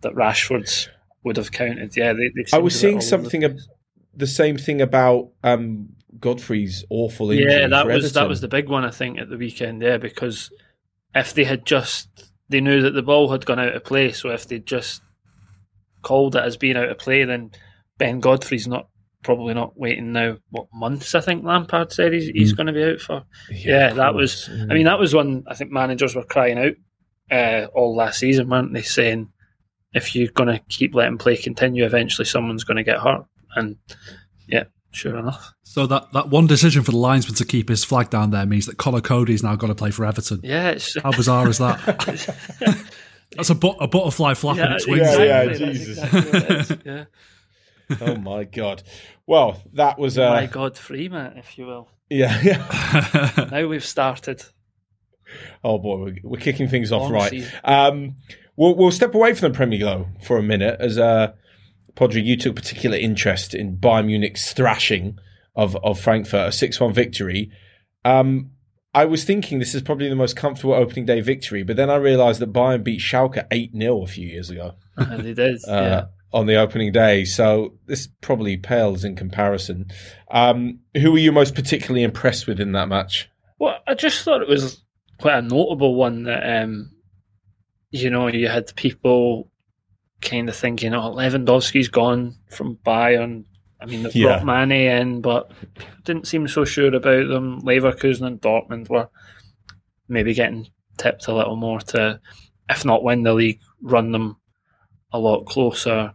[0.00, 0.88] that Rashford's
[1.22, 1.94] would have counted.
[1.96, 3.42] Yeah, they, they I was seeing something.
[3.42, 3.60] The,
[4.14, 7.52] the same thing about um, Godfrey's awful injury.
[7.52, 8.14] Yeah, that was Everton.
[8.14, 9.82] that was the big one I think at the weekend.
[9.82, 10.50] Yeah, because
[11.14, 12.08] if they had just
[12.48, 15.02] they knew that the ball had gone out of play, so if they just
[16.02, 17.50] called it as being out of play, then
[17.98, 18.88] Ben Godfrey's not
[19.22, 20.36] probably not waiting now.
[20.50, 22.56] What months I think Lampard said he's, he's mm.
[22.56, 23.24] going to be out for.
[23.50, 24.48] Yeah, yeah that was.
[24.50, 24.70] Mm.
[24.70, 26.74] I mean, that was when I think managers were crying out
[27.30, 28.82] uh, all last season, weren't they?
[28.82, 29.28] Saying
[29.92, 33.24] if you're going to keep letting play continue, eventually someone's going to get hurt.
[33.56, 33.76] And
[34.46, 34.64] yeah,
[34.96, 35.52] sure enough.
[35.62, 38.66] So that, that one decision for the linesman to keep his flag down there means
[38.66, 40.40] that Conor Coady's now got to play for Everton.
[40.42, 41.80] Yeah, how bizarre is that?
[43.36, 45.00] That's a, but, a butterfly flapping yeah, its wings.
[45.00, 46.14] Yeah, yeah, Jesus.
[46.14, 47.04] Exactly yeah.
[48.00, 48.82] oh my god.
[49.26, 51.88] Well, that was uh, Morgan Freeman, if you will.
[52.08, 53.48] Yeah, yeah.
[53.50, 54.44] now we've started.
[55.62, 57.44] Oh boy, we're, we're kicking things off right.
[57.64, 58.16] Um,
[58.56, 61.32] we'll we'll step away from the Premier though for a minute as uh,
[61.96, 65.18] Podry, you took particular interest in Bayern Munich's thrashing
[65.54, 67.50] of of Frankfurt, a six one victory.
[68.04, 68.50] Um,
[68.96, 71.96] I was thinking this is probably the most comfortable opening day victory, but then I
[71.96, 74.74] realised that Bayern beat Schalke 8 0 a few years ago.
[74.96, 76.04] And they did, uh, yeah.
[76.32, 77.26] On the opening day.
[77.26, 79.90] So this probably pales in comparison.
[80.30, 83.28] Um, who were you most particularly impressed with in that match?
[83.58, 84.82] Well, I just thought it was
[85.18, 86.90] quite a notable one that, um,
[87.90, 89.50] you know, you had people
[90.28, 93.44] kind of thinking, oh, Lewandowski's gone from Bayern
[93.80, 94.42] I mean, they've yeah.
[94.42, 95.50] brought Mane in, but
[96.04, 97.60] didn't seem so sure about them.
[97.62, 99.08] Leverkusen and Dortmund were
[100.08, 102.20] maybe getting tipped a little more to,
[102.70, 104.36] if not win the league, run them
[105.12, 106.14] a lot closer.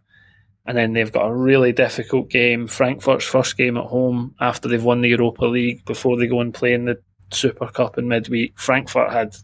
[0.66, 4.84] And then they've got a really difficult game, Frankfurt's first game at home after they've
[4.84, 7.00] won the Europa League before they go and play in the
[7.32, 8.60] Super Cup in midweek.
[8.60, 9.36] Frankfurt had,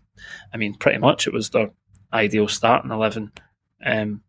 [0.53, 1.71] I mean, pretty much it was their
[2.13, 3.32] ideal starting 11.
[3.86, 4.21] Um,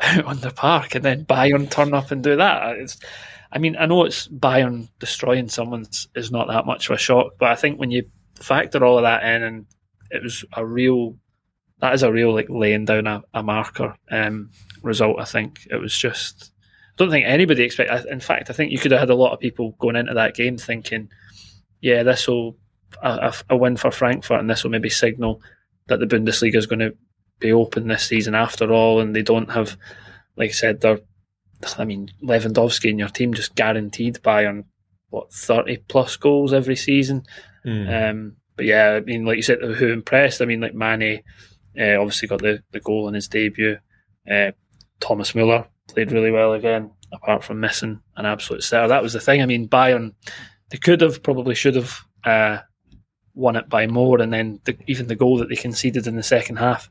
[0.00, 2.76] out on the park and then Bayern turn up and do that.
[2.76, 2.98] It's,
[3.52, 7.32] I mean, I know it's Bayern destroying someone's is not that much of a shock,
[7.38, 8.08] but I think when you
[8.40, 9.66] factor all of that in, and
[10.10, 11.16] it was a real,
[11.80, 14.50] that is a real like laying down a, a marker um,
[14.82, 15.20] result.
[15.20, 16.52] I think it was just.
[16.92, 18.06] I don't think anybody expect.
[18.06, 20.34] In fact, I think you could have had a lot of people going into that
[20.34, 21.08] game thinking,
[21.80, 22.56] "Yeah, this will
[23.02, 25.40] a, a win for Frankfurt, and this will maybe signal
[25.88, 26.94] that the Bundesliga is going to
[27.40, 29.76] be open this season after all, and they don't have,
[30.36, 31.00] like I said, they're,
[31.76, 34.64] I mean, Lewandowski and your team just guaranteed by on
[35.08, 37.24] what thirty plus goals every season.
[37.66, 38.10] Mm.
[38.10, 40.40] Um, but yeah, I mean, like you said, who impressed?
[40.40, 41.22] I mean, like Mane,
[41.78, 43.78] uh, obviously got the, the goal in his debut.
[44.30, 44.52] Uh,
[45.00, 48.88] Thomas Muller played really well again, apart from missing an absolute setter.
[48.88, 49.42] That was the thing.
[49.42, 50.14] I mean, Bayern,
[50.70, 52.58] they could have, probably should have uh,
[53.34, 56.22] won it by more, and then the, even the goal that they conceded in the
[56.22, 56.90] second half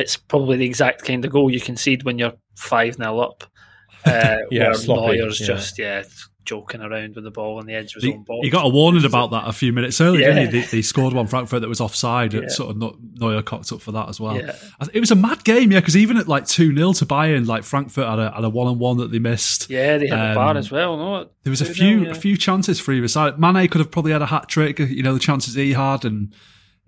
[0.00, 3.44] it's probably the exact kind of goal you concede when you're 5 0 up.
[4.02, 5.46] Uh, yeah, where Neuer's yeah.
[5.46, 6.02] just, yeah,
[6.44, 8.40] joking around with the ball on the edge of his he, own box.
[8.42, 10.34] He got a warning about that a few minutes earlier, yeah.
[10.34, 10.60] didn't he?
[10.60, 12.34] They, they, scored one Frankfurt that was offside.
[12.34, 12.48] Yeah.
[12.48, 14.36] Sort of Neuer cocked up for that as well.
[14.36, 14.56] Yeah.
[14.92, 17.62] It was a mad game, yeah, because even at like 2 0 to Bayern, like
[17.62, 19.70] Frankfurt had a, had a one on one that they missed.
[19.70, 20.96] Yeah, they had um, a bar as well.
[20.96, 23.38] No, there was a few a few chances for either side.
[23.38, 26.34] Mane could have probably had a hat trick, you know, the chances he had, and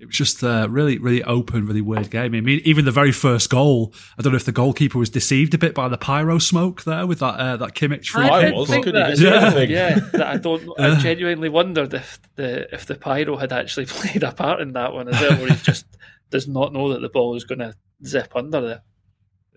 [0.02, 2.34] it was just a really, really open, really weird game.
[2.34, 5.54] I mean, even the very first goal, I don't know if the goalkeeper was deceived
[5.54, 8.66] a bit by the pyro smoke there with that uh, that Kimmich free I did
[8.66, 9.94] think that, yeah, yeah.
[10.12, 10.68] That I don't.
[10.76, 14.92] I genuinely wondered if the if the pyro had actually played a part in that
[14.92, 15.86] one as well, where he just
[16.30, 17.72] does not know that the ball is going to
[18.04, 18.82] zip under there.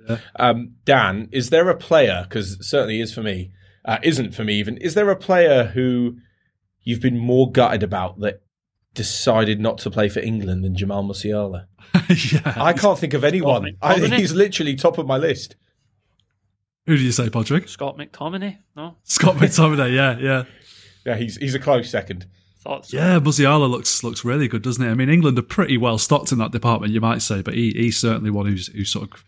[0.08, 0.18] Yeah.
[0.36, 2.28] Um, Dan, is there a player?
[2.30, 3.52] Because certainly is for me.
[3.84, 4.78] Uh, isn't for me even.
[4.78, 6.18] Is there a player who
[6.84, 8.44] you've been more gutted about that
[8.96, 11.68] decided not to play for England than Jamal Musiala.
[12.34, 12.54] yeah.
[12.56, 13.78] I can't think of anyone.
[13.82, 15.56] I think he's literally top of my list.
[16.88, 17.68] Who do you say, Pádraig?
[17.68, 18.58] Scott McTominay?
[18.76, 19.94] No, Scott McTominay.
[19.94, 20.44] Yeah, yeah.
[21.06, 22.26] Yeah, he's he's a close second.
[22.60, 22.98] thought so.
[22.98, 24.90] Yeah, Musiala looks looks really good, doesn't he?
[24.90, 27.72] I mean, England are pretty well stocked in that department, you might say, but he,
[27.72, 29.24] he's certainly one who's who's sort of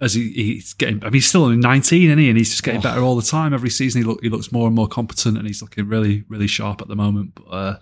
[0.00, 1.00] as he, he's getting.
[1.02, 2.28] I mean, he's still only nineteen, isn't he?
[2.28, 3.54] And he's just getting better all the time.
[3.54, 6.46] Every season, he look he looks more and more competent, and he's looking really really
[6.46, 7.34] sharp at the moment.
[7.34, 7.76] But uh,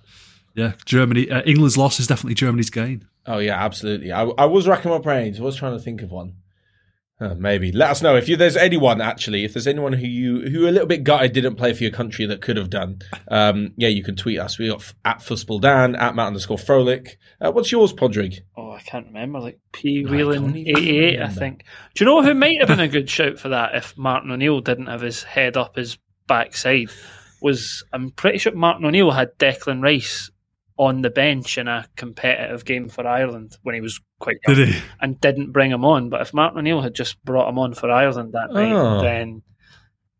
[0.54, 3.06] yeah, Germany, uh, England's loss is definitely Germany's gain.
[3.26, 4.12] Oh yeah, absolutely.
[4.12, 5.38] I, I was racking my brains.
[5.40, 6.34] I was trying to think of one.
[7.20, 9.44] Uh, maybe let us know if you, there's anyone actually.
[9.44, 12.26] If there's anyone who you who a little bit gutted didn't play for your country
[12.26, 12.98] that could have done.
[13.28, 14.58] Um, yeah, you can tweet us.
[14.58, 17.10] We got f- at Fussball Dan at Matt underscore Frohlich.
[17.40, 18.38] Uh, what's yours, Pádraig?
[18.56, 19.38] Oh, I can't remember.
[19.38, 21.64] Like P Whelan can't 88, I think.
[21.94, 24.60] Do you know who might have been a good shout for that if Martin O'Neill
[24.60, 26.90] didn't have his head up his backside?
[27.40, 30.28] Was I'm pretty sure Martin O'Neill had Declan Rice
[30.86, 34.82] on the bench in a competitive game for Ireland when he was quite young Did
[35.00, 36.08] and didn't bring him on.
[36.08, 39.00] But if Martin O'Neill had just brought him on for Ireland that night, Oh.
[39.02, 39.42] then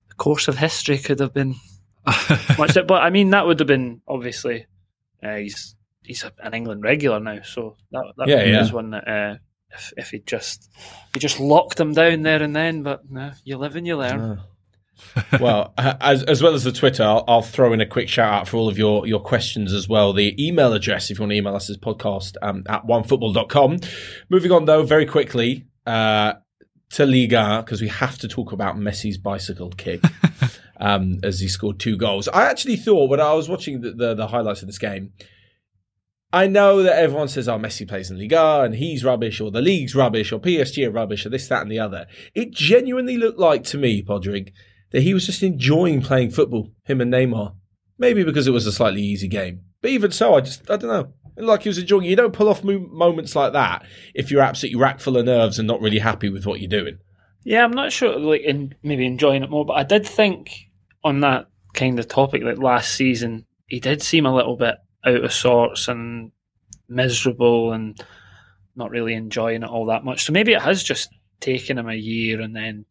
[0.09, 1.55] the course of history could have been
[2.59, 2.75] much.
[2.75, 4.67] But I mean, that would have been obviously
[5.23, 8.61] uh, he's he's an England regular now, so that that Yeah, yeah.
[8.61, 9.37] was one that uh,
[9.71, 10.71] if if he just
[11.15, 12.83] he just locked him down there and then.
[12.83, 14.41] But no, you live and you learn.
[15.41, 18.49] Well, as as well as the Twitter, I'll, I'll throw in a quick shout out
[18.49, 20.13] for all of your your questions as well.
[20.13, 23.79] The email address, if you want to email us, is podcast um, at onefootball.com.
[24.31, 26.35] Moving on though, very quickly uh,
[26.91, 30.03] to Liga because we have to talk about Messi's bicycle kick.
[30.79, 34.15] Um, as he scored two goals, I actually thought when I was watching the, the,
[34.15, 35.13] the highlights of this game,
[36.33, 39.61] I know that everyone says, "Oh, Messi plays in Liga and he's rubbish, or the
[39.61, 43.39] league's rubbish, or PSG are rubbish, or this, that, and the other." It genuinely looked
[43.39, 44.53] like to me, Pádraig,
[44.93, 47.55] that he was just enjoying playing football, him and Neymar.
[47.99, 49.61] Maybe because it was a slightly easy game.
[49.81, 51.13] But even so, I just, I don't know.
[51.37, 52.05] Like he was enjoying.
[52.05, 55.67] You don't pull off moments like that if you're absolutely rack full of nerves and
[55.67, 56.99] not really happy with what you're doing.
[57.45, 58.19] Yeah, I'm not sure.
[58.19, 60.51] Like, in maybe enjoying it more, but I did think
[61.03, 65.25] on that kind of topic that last season he did seem a little bit out
[65.25, 66.31] of sorts and
[66.89, 67.99] miserable and
[68.77, 70.25] not really enjoying it all that much.
[70.25, 71.09] So maybe it has just
[71.41, 72.85] taken him a year and then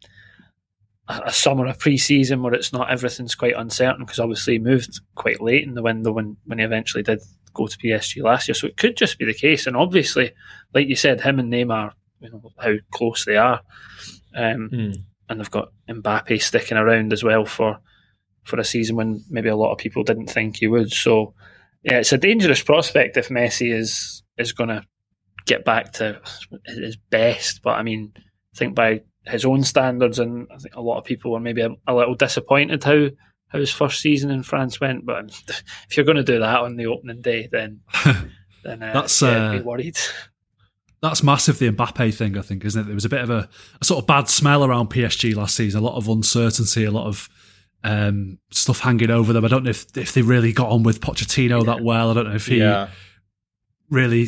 [1.12, 5.00] a, a summer of pre-season where it's not everything's quite uncertain because obviously he moved
[5.15, 7.19] quite late in the window when when he eventually did
[7.54, 8.56] go to PSG last year.
[8.56, 9.67] So it could just be the case.
[9.67, 10.32] And obviously,
[10.74, 13.62] like you said, him and Neymar, you know how close they are.
[14.36, 14.91] Um, Hmm.
[15.30, 17.80] and they've got Mbappe sticking around as well for
[18.43, 20.91] for a season when maybe a lot of people didn't think he would.
[20.91, 21.34] So
[21.84, 24.84] yeah, it's a dangerous prospect if Messi is is going to
[25.45, 26.21] get back to
[26.65, 27.62] his best.
[27.63, 31.05] But I mean, I think by his own standards, and I think a lot of
[31.05, 33.10] people were maybe a, a little disappointed how
[33.49, 35.05] how his first season in France went.
[35.05, 35.25] But
[35.89, 37.81] if you're going to do that on the opening day, then
[38.63, 39.97] then uh, That's, yeah, uh, be worried.
[41.01, 42.86] That's massive, the Mbappe thing, I think, isn't it?
[42.86, 43.49] There was a bit of a,
[43.81, 47.07] a sort of bad smell around PSG last season, a lot of uncertainty, a lot
[47.07, 47.27] of
[47.84, 49.43] um, stuff hanging over them.
[49.43, 52.12] I don't know if, if they really got on with Pochettino that well.
[52.12, 52.89] I don't know if he Yeah.
[53.89, 54.27] really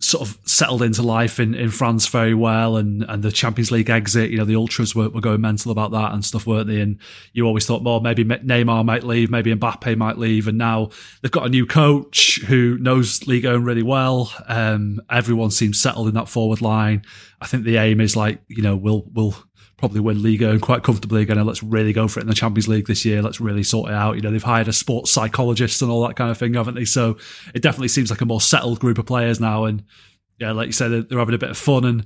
[0.00, 3.90] sort of settled into life in, in France very well and, and the Champions League
[3.90, 6.80] exit, you know, the ultras were, were going mental about that and stuff, weren't they?
[6.80, 6.98] And
[7.32, 10.46] you always thought, well, maybe Neymar might leave, maybe Mbappe might leave.
[10.46, 14.32] And now they've got a new coach who knows Ligue 1 really well.
[14.46, 17.02] Um, everyone seems settled in that forward line.
[17.40, 19.36] I think the aim is like, you know, we'll, we'll,
[19.78, 21.38] probably win Liga and quite comfortably again.
[21.38, 23.22] And let's really go for it in the Champions League this year.
[23.22, 24.16] Let's really sort it out.
[24.16, 26.84] You know, they've hired a sports psychologist and all that kind of thing, haven't they?
[26.84, 27.16] So
[27.54, 29.64] it definitely seems like a more settled group of players now.
[29.64, 29.84] And
[30.40, 31.84] yeah, like you said, they're- they're having a bit of fun.
[31.84, 32.04] And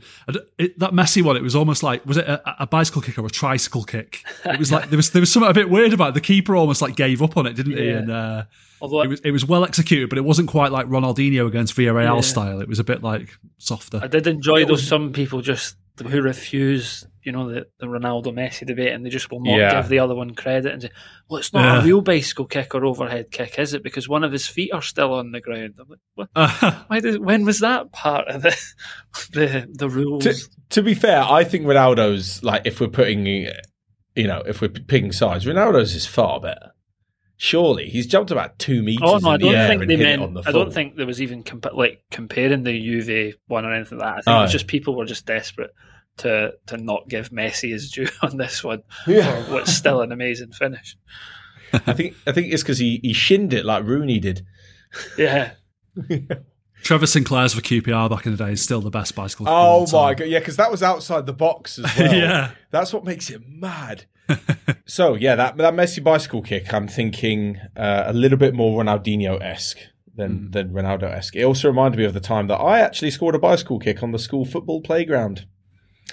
[0.58, 3.26] it, that Messi one, it was almost like was it a, a bicycle kick or
[3.26, 4.22] a tricycle kick?
[4.44, 6.14] It was like there was there was something a bit weird about it.
[6.14, 7.88] The keeper almost like gave up on it, didn't he?
[7.88, 8.44] And uh,
[8.80, 12.16] Although it was it was well executed, but it wasn't quite like Ronaldinho against Villarreal
[12.16, 12.20] Yeah.
[12.20, 12.60] style.
[12.60, 14.00] It was a bit like softer.
[14.02, 18.26] I did enjoy It those some people just who refuse, you know, the, the Ronaldo
[18.26, 19.80] Messi debate, and they just will not Yeah.
[19.80, 20.90] give the other one credit and say,
[21.28, 21.82] "Well, it's not Yeah.
[21.82, 23.82] a real bicycle kick or overhead kick, is it?
[23.84, 26.28] Because one of his feet are still on the ground." I'm like, what?
[26.88, 28.56] Why did, when was that part of the
[29.32, 30.24] the the rules?
[30.24, 30.34] To,
[30.70, 33.52] to be fair, I think Ronaldo's like if we're putting, you
[34.16, 36.72] know, if we're picking sides, Ronaldo's is far better.
[37.36, 39.96] Surely he's jumped about two meters Oh no, I in the don't air think they
[39.96, 40.34] meant.
[40.34, 43.98] the I don't think there was even compa- like comparing the Juve one or anything
[43.98, 44.12] like that.
[44.18, 44.38] I think Oh.
[44.38, 45.72] it was just people were just desperate
[46.18, 49.42] to to not give Messi his due on this one Yeah.
[49.44, 50.96] for what's still an amazing finish.
[51.72, 54.44] I think I think it's because he, he shinned it like Rooney did.
[55.16, 55.52] Yeah,
[56.82, 59.48] Trevor Sinclair's for QPR back in the day is still the best bicycle.
[59.48, 60.16] Oh all my time.
[60.16, 62.14] god, yeah, because that was outside the box as well.
[62.14, 62.50] Yeah.
[62.70, 64.04] that's what makes it mad.
[64.84, 69.40] so yeah, that that Messi bicycle kick, I'm thinking uh, a little bit more Ronaldinho
[69.42, 69.78] esque.
[70.14, 70.52] than mm.
[70.52, 71.36] than Ronaldo esque.
[71.36, 74.12] It also reminded me of the time that I actually scored a bicycle kick on
[74.12, 75.46] the school football playground.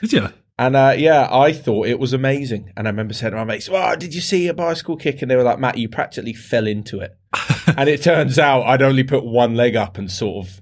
[0.01, 0.29] Did you?
[0.59, 2.73] And uh, yeah, I thought it was amazing.
[2.75, 5.31] And I remember saying to my mates, "Oh, did you see a bicycle kick?" And
[5.31, 7.17] they were like, "Matt, you practically fell into it."
[7.77, 10.61] and it turns out I'd only put one leg up and sort of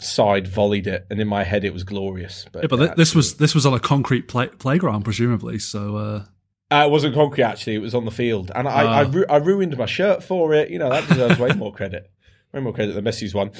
[0.00, 2.46] side volleyed it, and in my head it was glorious.
[2.52, 5.58] But, yeah, but this was this was on a concrete play- playground, presumably.
[5.58, 6.24] So uh...
[6.70, 9.10] Uh, it wasn't concrete actually; it was on the field, and I, I, ah.
[9.10, 10.70] ru- I, ruined my shirt for it.
[10.70, 12.10] You know that deserves way more credit,
[12.52, 13.50] way more credit than Messi's one.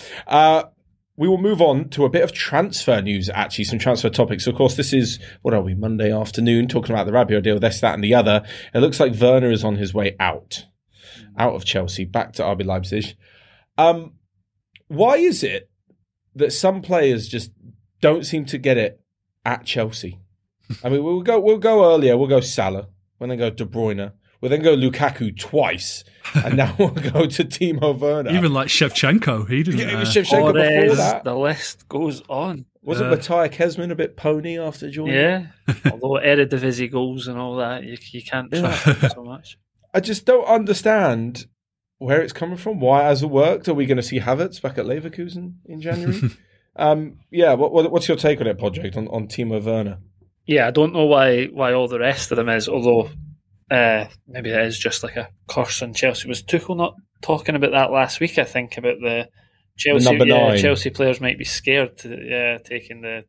[1.18, 4.46] We will move on to a bit of transfer news, actually, some transfer topics.
[4.46, 7.81] Of course, this is, what are we, Monday afternoon, talking about the Rabiot deal, this,
[7.81, 8.46] that, and the other.
[8.72, 10.66] It looks like Werner is on his way out,
[11.37, 13.16] out of Chelsea, back to RB Leipzig.
[13.76, 14.12] Um,
[14.87, 15.68] why is it
[16.37, 17.50] that some players just
[18.00, 19.00] don't seem to get it
[19.44, 20.20] at Chelsea?
[20.85, 24.12] I mean, we'll go, we'll go earlier, we'll go Salah, when they go De Bruyne,
[24.40, 28.31] we'll then go Lukaku twice and now we'll go to Timo Werner.
[28.31, 29.81] Even like Shevchenko, he didn't.
[29.81, 31.24] Yeah, it was uh, Shevchenko oh, before that.
[31.24, 32.66] The list goes on.
[32.83, 35.14] Wasn't uh, Mateja Kezman a bit pony after joining?
[35.14, 35.46] Yeah,
[35.90, 39.59] although Eredivisie goals and all that, you, you can't trust so much.
[39.94, 41.46] I just don't understand
[41.98, 42.81] where it's coming from.
[42.81, 43.68] Why has it worked?
[43.68, 46.31] Are we going to see Havertz back at Leverkusen in January?
[46.77, 49.98] um, yeah, what, what, what's your take on it, Pádraig, on, on Timo Werner?
[50.46, 53.11] Yeah, I don't know why why all the rest of them is, although
[53.70, 56.28] uh, maybe it is just like a curse on Chelsea.
[56.28, 58.38] Was Tuchel not talking about that last week?
[58.38, 59.28] I think about the
[59.76, 60.16] Chelsea.
[60.16, 63.24] The yeah, Chelsea players might be scared to yeah, taking the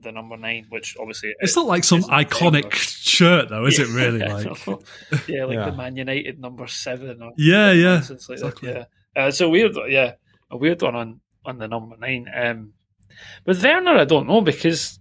[0.00, 3.88] the number nine, which obviously it's not like some iconic shirt, though, is yeah, it?
[3.90, 4.18] Really?
[4.20, 4.46] Like,
[5.28, 5.70] yeah, like yeah.
[5.70, 7.22] the Man United number seven.
[7.22, 8.72] Or yeah, yeah, like exactly.
[8.72, 8.88] That.
[9.16, 9.76] Yeah, uh, so weird.
[9.88, 10.12] Yeah,
[10.50, 12.26] a weird one on on the number nine.
[12.34, 12.72] Um,
[13.46, 14.98] with Werner, I don't know because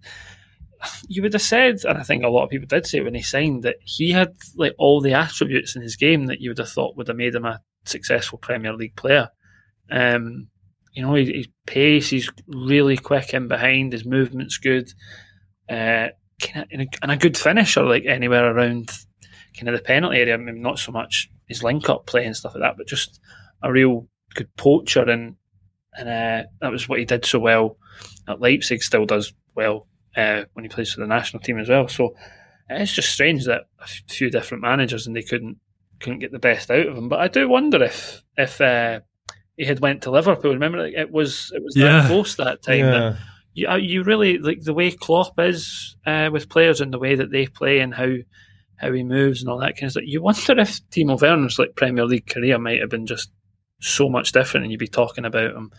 [1.08, 3.22] you would have said, and I think a lot of people did say when he
[3.22, 6.70] signed that he had like all the attributes in his game that you would have
[6.70, 9.30] thought would have made him a successful Premier League player.
[9.90, 10.48] Um,
[10.94, 14.92] you know, his pace, he's really quick in behind, his movement's good,
[15.70, 16.10] uh,
[16.54, 18.92] and a good finisher, like anywhere around
[19.58, 20.34] kind of the penalty area.
[20.34, 23.20] I mean, not so much his link up play and stuff like that, but just
[23.62, 25.36] a real good poacher, and
[25.94, 27.78] and uh, that was what he did so well
[28.28, 28.84] at Leipzig.
[28.84, 31.88] Still does well uh, when he plays for the national team as well.
[31.88, 32.16] So
[32.70, 35.58] it's just strange that a few different managers and they couldn't
[36.00, 37.10] couldn't get the best out of him.
[37.10, 39.02] But I do wonder if if uh,
[39.58, 40.54] he had went to Liverpool.
[40.54, 42.02] Remember, it was it was yeah.
[42.02, 42.80] that close that time.
[42.80, 42.92] Yeah.
[42.92, 43.18] That
[43.54, 47.16] you, uh, you really like the way Klopp is uh, with players and the way
[47.16, 48.16] that they play and how
[48.78, 50.04] how he moves and all that kind of stuff.
[50.06, 53.32] You wonder if Timo Werner's like Premier League career might have been just
[53.80, 55.72] so much different, and you'd be talking about him.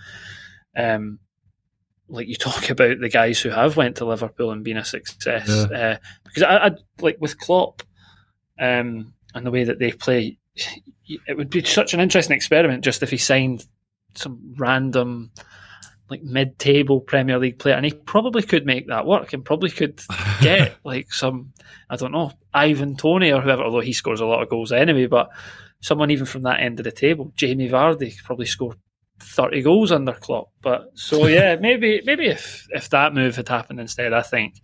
[0.77, 1.19] Um,
[2.15, 5.49] like you talk about the guys who have went to Liverpool and been a success.
[5.49, 5.79] Yeah.
[5.79, 7.83] Uh, because I, I like with Klopp
[8.59, 10.39] um, and the way that they play,
[11.07, 13.65] it would be such an interesting experiment just if he signed
[14.15, 15.31] some random
[16.11, 20.01] like mid-table Premier League player, and he probably could make that work, and probably could
[20.41, 21.53] get like some,
[21.89, 23.63] I don't know, Ivan Toney or whoever.
[23.63, 25.31] Although he scores a lot of goals anyway, but
[25.81, 28.75] someone even from that end of the table, Jamie Vardy, could probably score
[29.25, 30.51] thirty goals under Klopp.
[30.63, 34.61] But so yeah, maybe maybe if if that move had happened instead, I think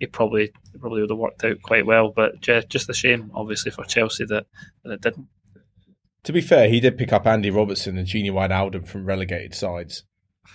[0.00, 2.12] it probably it probably would have worked out quite well.
[2.14, 4.46] But just a shame, obviously, for Chelsea that,
[4.84, 5.28] that it didn't.
[6.24, 10.04] To be fair, he did pick up Andy Robertson and Gini Wijnaldum from relegated sides.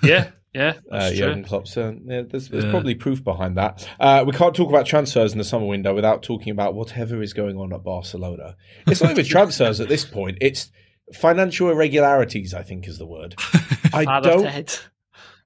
[0.02, 1.67] Yeah, yeah, uh, Jurgen Klopp.
[1.67, 2.72] So yeah, there's, there's yeah.
[2.72, 3.88] probably proof behind that.
[4.00, 7.34] Uh, we can't talk about transfers in the summer window without talking about whatever is
[7.34, 8.56] going on at Barcelona.
[8.88, 10.39] It's not even transfers at this point.
[10.41, 10.72] It's
[11.13, 13.36] financial irregularities, I think is the word.
[13.93, 14.86] I don't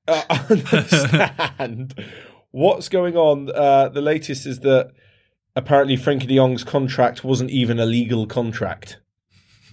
[0.07, 1.95] uh, understand
[2.51, 3.49] what's going on.
[3.53, 4.91] Uh, the latest is that
[5.55, 8.97] apparently Frenkie de Jong's contract wasn't even a legal contract.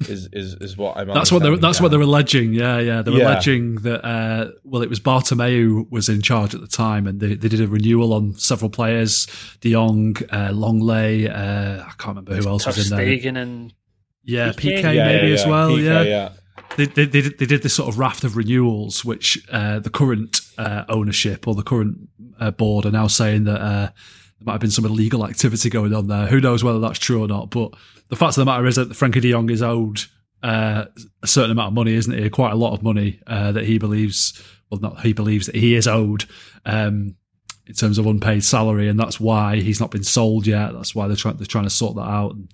[0.09, 1.09] Is is is what I'm.
[1.09, 1.59] That's what they're.
[1.59, 2.55] That's what they're alleging.
[2.55, 3.03] Yeah, yeah.
[3.03, 3.25] They're yeah.
[3.25, 4.03] alleging that.
[4.03, 7.61] Uh, well, it was Bartomeu was in charge at the time, and they, they did
[7.61, 9.27] a renewal on several players:
[9.61, 11.29] De Jong, uh, Lenglet.
[11.29, 13.37] Uh, I can't remember who else was in there.
[13.37, 13.75] and
[14.25, 15.71] yeah, Piqué, Piqué yeah, maybe yeah, as well.
[15.71, 16.03] Piqué, yeah.
[16.03, 16.29] yeah.
[16.77, 19.91] They, they, they, did, they did this sort of raft of renewals, which uh, the
[19.91, 24.53] current uh, ownership or the current uh, board are now saying that uh, there might
[24.53, 26.27] have been some illegal activity going on there.
[26.27, 27.51] Who knows whether that's true or not?
[27.51, 27.73] But
[28.09, 30.03] the fact of the matter is that Frenkie de Jong is owed
[30.43, 30.85] uh,
[31.23, 32.31] a certain amount of money, isn't he?
[32.31, 35.75] Quite a lot of money uh, that he believes, well, not he believes that he
[35.75, 36.25] is owed.
[36.65, 37.17] Um,
[37.67, 40.73] in terms of unpaid salary, and that's why he's not been sold yet.
[40.73, 42.35] That's why they're trying they're trying to sort that out.
[42.35, 42.51] And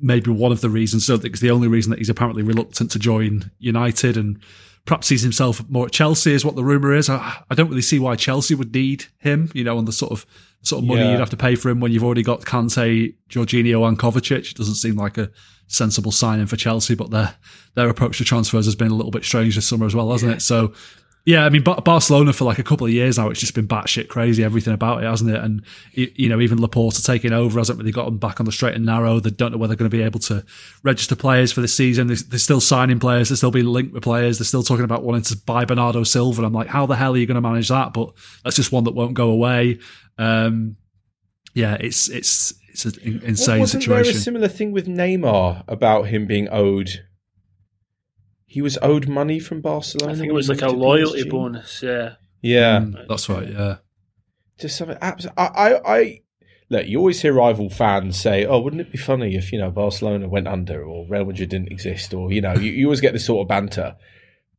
[0.00, 1.06] maybe one of the reasons.
[1.06, 4.40] So it's the only reason that he's apparently reluctant to join United and
[4.84, 7.08] perhaps sees himself more at Chelsea is what the rumor is.
[7.08, 10.12] I, I don't really see why Chelsea would need him, you know, on the sort
[10.12, 10.26] of
[10.62, 11.12] sort of money yeah.
[11.12, 14.50] you'd have to pay for him when you've already got Kante, Jorginho, and Kovacic.
[14.50, 15.30] It doesn't seem like a
[15.68, 17.34] sensible signing for Chelsea, but their
[17.74, 20.30] their approach to transfers has been a little bit strange this summer as well, hasn't
[20.30, 20.36] yeah.
[20.36, 20.40] it?
[20.40, 20.74] So
[21.24, 24.08] yeah, I mean Barcelona for like a couple of years now, it's just been batshit
[24.08, 25.42] crazy, everything about it, hasn't it?
[25.42, 25.62] And
[25.92, 28.86] you know, even Laporta taking over hasn't really got them back on the straight and
[28.86, 29.20] narrow.
[29.20, 30.44] They don't know whether they're going to be able to
[30.82, 32.06] register players for the season.
[32.06, 33.28] They're, they're still signing players.
[33.28, 34.38] They're still being linked with players.
[34.38, 36.40] They're still talking about wanting to buy Bernardo Silva.
[36.40, 37.92] And I'm like, how the hell are you going to manage that?
[37.92, 38.12] But
[38.42, 39.78] that's just one that won't go away.
[40.16, 40.76] Um,
[41.54, 44.12] yeah, it's it's it's an insane Wasn't situation.
[44.12, 47.04] There a similar thing with Neymar about him being owed
[48.50, 50.12] he was owed money from Barcelona.
[50.12, 51.30] I think it was like a loyalty PSG.
[51.30, 51.82] bonus.
[51.84, 52.14] Yeah.
[52.42, 53.48] Yeah, mm, that's right.
[53.48, 53.76] Yeah.
[54.58, 54.98] Just something.
[55.00, 56.20] I, I, I
[56.68, 56.84] look.
[56.84, 60.28] You always hear rival fans say, "Oh, wouldn't it be funny if you know Barcelona
[60.28, 63.24] went under or Real Madrid didn't exist?" Or you know, you, you always get this
[63.24, 63.94] sort of banter.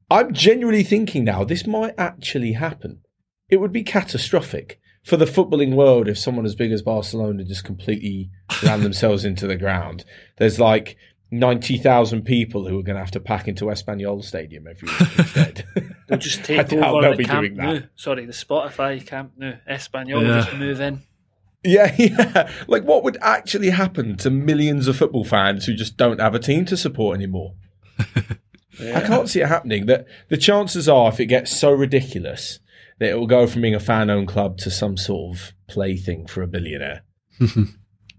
[0.09, 3.01] I'm genuinely thinking now this might actually happen.
[3.49, 7.65] It would be catastrophic for the footballing world if someone as big as Barcelona just
[7.65, 8.29] completely
[8.63, 10.05] ran themselves into the ground.
[10.37, 10.95] There's like
[11.31, 15.65] 90,000 people who are going to have to pack into Espanyol Stadium every week instead.
[16.07, 17.81] they'll just take over they'll the Camp Nou.
[17.95, 19.53] Sorry, the Spotify Camp Nou.
[19.69, 20.41] Espanyol yeah.
[20.41, 21.01] just move in.
[21.63, 22.51] Yeah, yeah.
[22.67, 26.39] Like, what would actually happen to millions of football fans who just don't have a
[26.39, 27.53] team to support anymore?
[28.79, 28.97] yeah.
[28.97, 29.85] I can't see it happening.
[29.85, 32.59] That the chances are, if it gets so ridiculous,
[32.99, 36.41] that it will go from being a fan-owned club to some sort of plaything for
[36.41, 37.03] a billionaire.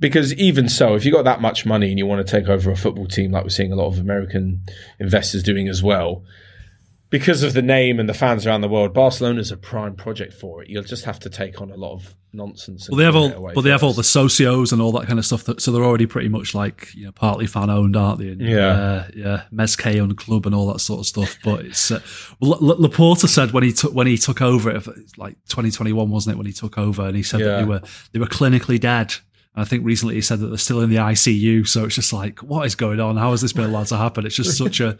[0.02, 2.72] Because even so, if you got that much money and you want to take over
[2.72, 4.62] a football team, like we're seeing a lot of American
[4.98, 6.24] investors doing as well,
[7.08, 10.60] because of the name and the fans around the world, Barcelona's a prime project for
[10.60, 10.68] it.
[10.68, 12.90] You'll just have to take on a lot of nonsense.
[12.90, 15.24] Well, they have all, but they have all the socios and all that kind of
[15.24, 15.44] stuff.
[15.44, 18.30] That, so they're already pretty much like you know partly fan owned, aren't they?
[18.30, 21.38] And, yeah, uh, yeah, Més que un club and all that sort of stuff.
[21.44, 22.00] But it's uh,
[22.40, 24.84] well, Laporta said when he took when he took over, it,
[25.16, 27.46] like 2021 wasn't it when he took over, and he said yeah.
[27.46, 27.82] that they were
[28.12, 29.14] they were clinically dead
[29.54, 31.66] I think recently he said that they're still in the ICU.
[31.66, 33.16] So it's just like, what is going on?
[33.16, 34.24] How has this been allowed to happen?
[34.24, 34.96] It's just such a.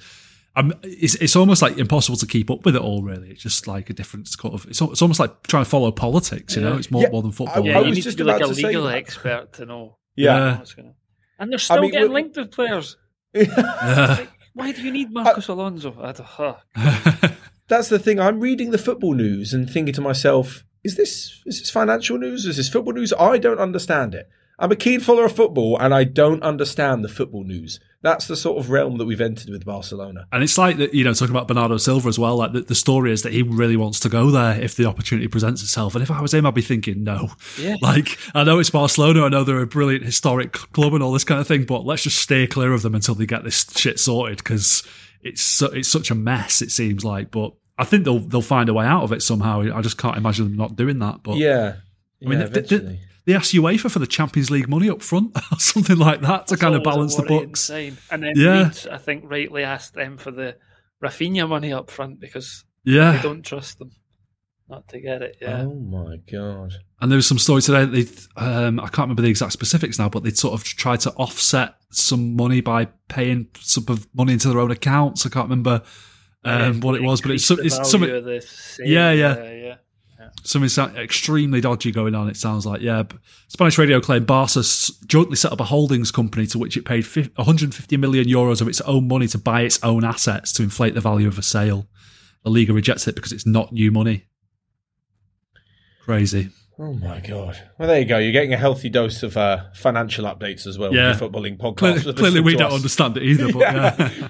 [0.54, 3.02] I'm, it's, it's almost like impossible to keep up with it all.
[3.02, 4.66] Really, it's just like a different sort of.
[4.66, 6.56] It's, it's almost like trying to follow politics.
[6.56, 7.64] You know, it's more, yeah, more than football.
[7.64, 9.96] Yeah, you need to be like a legal expert to know.
[10.14, 10.92] Yeah, gonna...
[11.38, 12.14] and they're still I mean, getting we're...
[12.14, 12.98] linked with players.
[13.34, 15.52] like, why do you need Marcos I...
[15.54, 15.92] Alonso?
[17.68, 18.20] That's the thing.
[18.20, 22.44] I'm reading the football news and thinking to myself, is this is this financial news?
[22.44, 23.14] Is this football news?
[23.18, 24.28] I don't understand it.
[24.58, 27.80] I'm a keen follower of football and I don't understand the football news.
[28.02, 30.26] That's the sort of realm that we've entered with Barcelona.
[30.32, 32.36] And it's like that, you know, talking about Bernardo Silva as well.
[32.36, 35.28] Like the, the, story is that he really wants to go there if the opportunity
[35.28, 35.94] presents itself.
[35.94, 37.30] And if I was him, I'd be thinking, no.
[37.58, 37.76] Yeah.
[37.82, 39.24] Like, I know it's Barcelona.
[39.24, 42.02] I know they're a brilliant historic club and all this kind of thing, but let's
[42.02, 44.84] just stay clear of them until they get this shit sorted because
[45.22, 47.30] it's, so, it's such a mess, it seems like.
[47.30, 49.62] But I think they'll, they'll find a way out of it somehow.
[49.74, 51.22] I just can't imagine them not doing that.
[51.22, 51.74] But yeah.
[52.24, 52.98] I mean, yeah, they
[53.28, 56.60] ask UEFA for the Champions League money up front or something like that to That's
[56.60, 57.70] kind of balance the books.
[57.70, 57.98] Insane.
[58.10, 58.64] And then yeah.
[58.64, 60.56] Leeds, I think, rightly asked them for the
[61.02, 63.12] Rafinha money up front because yeah.
[63.12, 63.90] they don't trust them
[64.68, 65.36] not to get it.
[65.40, 65.62] Yeah.
[65.62, 66.72] Oh my god!
[67.00, 67.84] And there was some story today.
[67.84, 71.10] They, um, I can't remember the exact specifics now, but they sort of tried to
[71.12, 75.26] offset some money by paying some of money into their own accounts.
[75.26, 75.82] I can't remember
[76.44, 78.08] um, what it was, but it's, it's something.
[78.84, 79.74] Yeah, yeah, uh, yeah
[80.44, 82.28] something extremely dodgy going on.
[82.28, 83.04] It sounds like yeah.
[83.48, 84.62] Spanish radio claimed Barca
[85.06, 88.80] jointly set up a holdings company to which it paid 150 million euros of its
[88.82, 91.86] own money to buy its own assets to inflate the value of a sale.
[92.44, 94.26] The Liga rejects it because it's not new money.
[96.04, 96.50] Crazy.
[96.78, 97.62] Oh my god!
[97.78, 98.18] Well, there you go.
[98.18, 100.92] You're getting a healthy dose of uh, financial updates as well.
[100.92, 101.76] Yeah, footballing podcast.
[101.76, 102.76] Clearly, clearly we don't us.
[102.76, 103.52] understand it either.
[103.52, 103.94] But yeah.
[103.98, 104.28] yeah.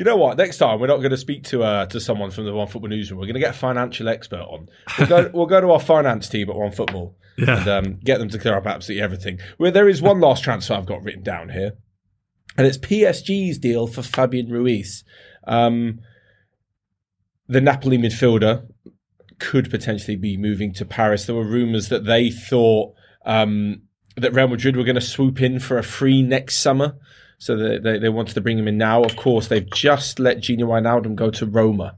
[0.00, 0.38] You know what?
[0.38, 3.20] Next time we're not going to speak to uh, to someone from the OneFootball newsroom.
[3.20, 4.66] We're going to get a financial expert on.
[4.98, 7.58] We'll go, we'll go to our finance team at OneFootball yeah.
[7.58, 9.40] and um, get them to clear up absolutely everything.
[9.58, 11.72] Well, there is one last transfer I've got written down here,
[12.56, 15.04] and it's PSG's deal for Fabian Ruiz.
[15.46, 16.00] Um,
[17.46, 18.66] the Napoli midfielder
[19.38, 21.26] could potentially be moving to Paris.
[21.26, 22.94] There were rumours that they thought
[23.26, 23.82] um,
[24.16, 26.96] that Real Madrid were going to swoop in for a free next summer.
[27.40, 29.02] So they, they, they, wanted to bring him in now.
[29.02, 31.96] Of course, they've just let Gini Wijnaldum go to Roma.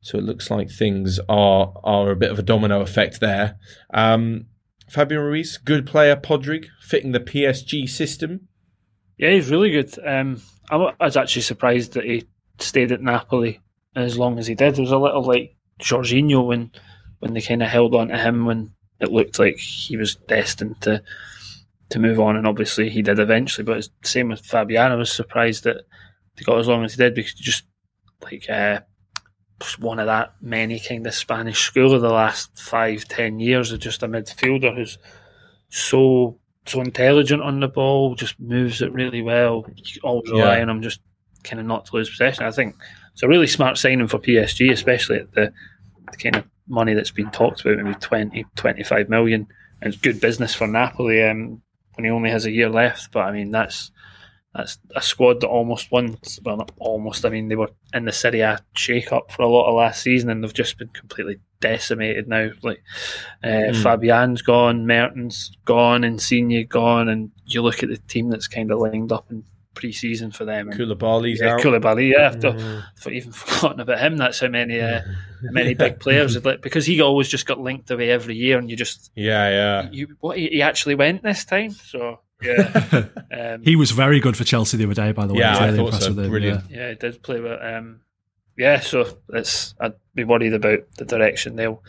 [0.00, 3.56] So it looks like things are are a bit of a domino effect there.
[3.92, 4.46] Um,
[4.88, 6.14] Fabian Ruiz, good player.
[6.14, 8.46] Pádraig, fitting the PSG system.
[9.18, 9.92] Yeah, he's really good.
[10.06, 10.40] Um,
[10.70, 12.28] I was actually surprised that he
[12.58, 13.60] stayed at Napoli
[13.96, 14.78] as long as he did.
[14.78, 16.70] It was a little like Jorginho when
[17.18, 20.80] when they kind of held on to him when it looked like he was destined
[20.82, 21.02] to
[21.90, 23.64] to move on, and obviously he did eventually.
[23.64, 24.92] But it's the same with Fabian.
[24.92, 25.82] I was surprised that
[26.36, 27.64] he got as long as he did because just
[28.22, 28.80] like uh,
[29.78, 33.80] one of that many kind of Spanish school of the last five ten years of
[33.80, 34.98] just a midfielder who's
[35.68, 39.66] so so intelligent on the ball, just moves it really well.
[39.76, 40.62] You always rely Yeah.
[40.62, 41.00] on him just
[41.42, 42.44] kind of not to lose possession.
[42.44, 42.74] I think
[43.12, 45.52] it's a really smart signing for PSG, especially at the,
[46.10, 49.46] the kind of money that's been talked about, maybe 20, 25 million.
[49.82, 51.60] And it's good business for Napoli um,
[51.96, 53.12] when he only has a year left.
[53.12, 53.90] But I mean, that's
[54.54, 56.16] that's a squad that almost won.
[56.44, 57.24] Well, not almost.
[57.24, 60.30] I mean, they were in the Serie A shake-up for a lot of last season,
[60.30, 62.50] and they've just been completely decimated now.
[62.62, 62.82] Like
[63.42, 63.82] uh, Mm.
[63.82, 68.78] Fabian's gone, Mertens gone, Insigne gone, and you look at the team that's kind of
[68.78, 70.68] lined up in pre-season for them.
[70.68, 71.60] And, Koulibaly's yeah, out.
[71.60, 73.12] Koulibaly, yeah, I've, Mm.
[73.12, 74.16] Even forgotten about him.
[74.16, 75.02] That's how many uh,
[75.42, 78.70] many big players had, like, because he always just got linked away every year, and
[78.70, 79.88] you just Yeah, yeah.
[79.90, 81.70] you what he, he actually went this time.
[81.70, 83.06] So yeah,
[83.36, 85.40] um, He was very good for Chelsea the other day, by the way.
[85.40, 86.12] Yeah, was I thought so.
[86.12, 86.70] him, Brilliant.
[86.70, 86.76] yeah.
[86.78, 87.58] yeah, he did play well.
[87.62, 88.00] Um,
[88.56, 91.82] yeah, so it's I'd be worried about the direction they'll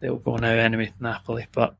[0.00, 1.46] they'll go now anyway, Napoli.
[1.52, 1.76] But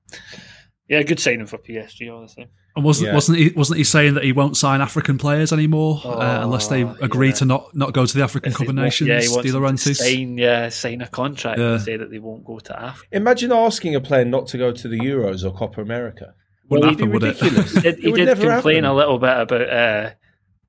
[0.89, 2.49] yeah, good signing for PSG all the same.
[2.77, 3.15] And wasn't Yeah.
[3.15, 6.69] wasn't he wasn't he saying that he won't sign African players anymore uh, Oh, unless
[6.69, 7.35] they agree yeah.
[7.35, 10.39] to not, not go to the African Cup of Nations, yeah, he wants to sign
[10.39, 11.73] yeah sign a contract Yeah.
[11.73, 13.07] to say that they won't go to Africa.
[13.13, 16.35] Imagine asking a player not to go to the Euros or Copa America.
[16.69, 17.41] Wouldn't It'd be happen, would it?
[17.43, 17.75] ridiculous.
[17.75, 18.91] He did, It he would did never complain happen.
[18.91, 20.11] a little bit about uh,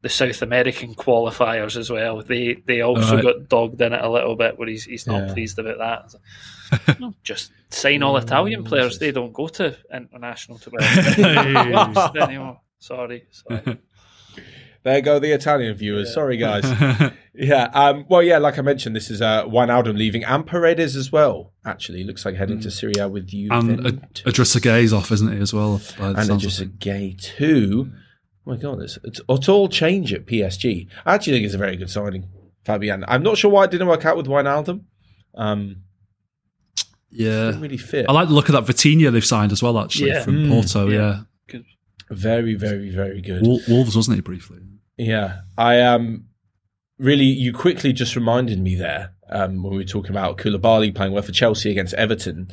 [0.01, 2.21] the South American qualifiers as well.
[2.23, 3.23] They they also Right.
[3.23, 5.33] got dogged in it a little bit where he's he's not Yeah.
[5.33, 6.15] pleased about that.
[7.01, 8.97] No, just sign all Italian players.
[8.97, 12.61] They don't go to international to well, anymore.
[12.79, 13.77] Sorry, sorry.
[14.83, 16.11] There go the Italian viewers.
[16.13, 16.63] Sorry, guys.
[17.35, 17.65] yeah.
[17.73, 18.39] Um, well, yeah.
[18.39, 21.51] Like I mentioned, this is uh, Wijnaldum leaving and Paredes as well.
[21.65, 23.49] Actually, looks like heading to Syria with you.
[23.51, 25.81] and Ad- Adrissa Gueye's off, isn't he, as well?
[25.99, 26.79] by the and sounds just of a it.
[26.79, 27.91] gay too.
[28.45, 30.87] My god, it's, it's it's all change at PSG.
[31.05, 32.27] I actually think it's a very good signing,
[32.65, 33.05] Fabian.
[33.07, 34.81] I'm not sure why it didn't work out with Wijnaldum.
[35.35, 35.83] Um,
[37.09, 37.47] Yeah.
[37.47, 38.05] didn't really fit.
[38.09, 40.23] I like the look of that Vitinha they've signed as well, actually, Yeah.
[40.23, 40.87] from Mm, Porto.
[40.89, 41.21] yeah.
[41.53, 41.59] Yeah.
[42.09, 43.41] Very, very, very good.
[43.43, 44.59] Wolves, wasn't he, briefly?
[44.97, 46.25] Yeah, I um
[46.99, 51.13] really you quickly just reminded me there um, when we were talking about Koulibaly playing
[51.13, 52.49] well for Chelsea against Everton.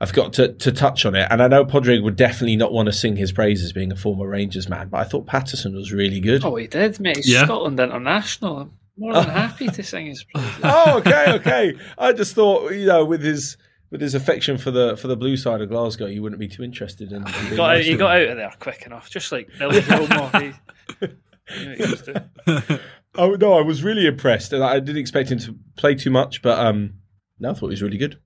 [0.00, 2.86] I've got to, to touch on it, and I know Pádraig would definitely not want
[2.86, 6.20] to sing his praises being a former Rangers man, but I thought Patterson was really
[6.20, 6.44] good.
[6.44, 7.16] Oh, he did, mate.
[7.16, 7.44] He's Yeah.
[7.44, 8.58] Scotland international.
[8.58, 10.54] I'm more than happy to sing his praises.
[10.62, 11.74] oh, okay, okay.
[11.98, 13.56] I just thought you know with his
[13.90, 16.62] with his affection for the for the blue side of Glasgow, you wouldn't be too
[16.62, 17.26] interested in.
[17.26, 20.30] in being got out, he got out of there quick enough, just like Billy Gilmour.
[20.40, 21.06] He,
[21.48, 22.80] he knew what he was doing.
[23.14, 26.40] Oh no, I was really impressed, and I didn't expect him to play too much,
[26.40, 26.94] but um,
[27.40, 28.20] no, I thought he was really good.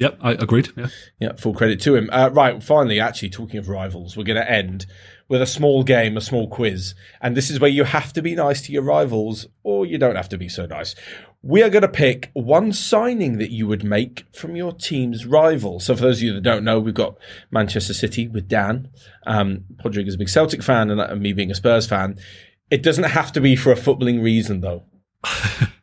[0.00, 0.70] Yep, I agreed.
[0.76, 0.86] Yeah.
[1.20, 2.08] Yeah, full credit to him.
[2.10, 4.86] Uh, right, finally, actually, talking of rivals, we're going to end
[5.28, 6.94] with a small game, a small quiz.
[7.20, 10.16] And this is where you have to be nice to your rivals, or you don't
[10.16, 10.94] have to be so nice.
[11.42, 15.80] We are going to pick one signing that you would make from your team's rival.
[15.80, 17.18] So, for those of you that don't know, we've got
[17.50, 18.88] Manchester City with Dan.
[19.26, 22.18] Um, Pádraig is a big Celtic fan, and, uh, me being a Spurs fan.
[22.70, 24.84] It doesn't have to be for a footballing reason, though.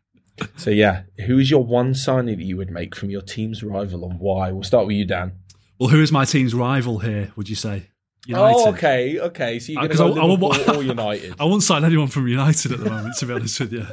[0.56, 4.10] so, yeah, who is your one signing that you would make from your team's rival,
[4.10, 4.52] and why?
[4.52, 5.34] We'll start with you, Dan.
[5.80, 7.90] Well, who is my team's rival here, would you say?
[8.26, 8.58] United.
[8.58, 9.58] Oh, okay, okay.
[9.60, 11.36] So you're Uh, going to 'cause go I- I Liverpool or United?
[11.40, 13.86] I won't sign anyone from United at the moment, to be honest with you.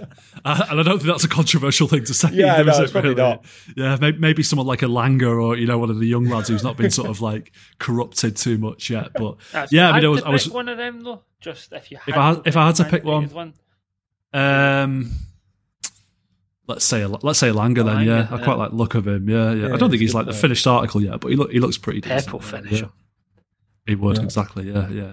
[0.45, 2.31] Uh, and I don't think that's a controversial thing to say.
[2.33, 3.23] Yeah, either, no, it's it, probably really?
[3.23, 3.45] not.
[3.77, 6.65] Yeah, maybe, maybe someone like Elanga or you know one of the young lads who's
[6.65, 9.11] not been sort of like corrupted too much yet.
[9.15, 11.23] But That's- yeah, I mean, I was, to I was pick one of them though.
[11.41, 13.29] Just if you had If I had- to if I had to pick one.
[13.29, 13.55] United
[14.33, 15.11] Um,
[16.67, 17.97] let's say let's say Elanga then.
[17.99, 19.29] Elanga, Yeah, I quite like the look of him.
[19.29, 19.69] Yeah, yeah.
[19.69, 21.61] Yeah, I don't think he's like good the finished article yet, but he look he
[21.61, 22.33] looks pretty decent.
[22.33, 22.89] Will finish Yeah.
[23.87, 24.25] He would Yeah.
[24.25, 24.71] exactly.
[24.71, 25.13] Yeah, yeah.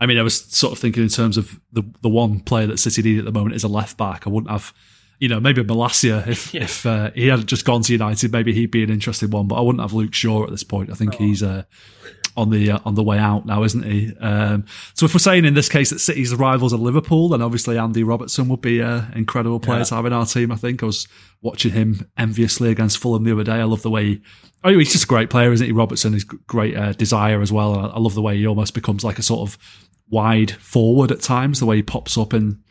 [0.00, 2.78] I mean, I was sort of thinking in terms of the the one player that
[2.78, 4.26] City need at the moment is a left back.
[4.26, 4.72] I wouldn't have.
[5.22, 6.62] You know, maybe Malacia if Yeah.
[6.64, 9.48] if uh, he hadn't just gone to United, maybe he'd be an interesting one.
[9.48, 10.90] But I wouldn't have Luke Shaw at this point.
[10.90, 11.64] I think he's uh,
[12.36, 14.12] on the uh, on the way out now, isn't he?
[14.20, 14.64] Um,
[14.94, 18.02] so if we're saying in this case that City's rivals are Liverpool, then obviously Andy
[18.04, 19.84] Robertson would be an incredible player Yeah.
[19.84, 20.52] to have in our team.
[20.52, 21.08] I think I was
[21.42, 23.54] watching him enviously against Fulham the other day.
[23.60, 24.04] I love the way.
[24.06, 24.22] He,
[24.64, 25.72] oh, he's just a great player, isn't he?
[25.72, 27.74] Robertson is great uh, desire as well.
[27.74, 29.58] And I, I love the way he almost becomes like a sort of
[30.08, 31.60] wide forward at times.
[31.60, 32.62] The way he pops up in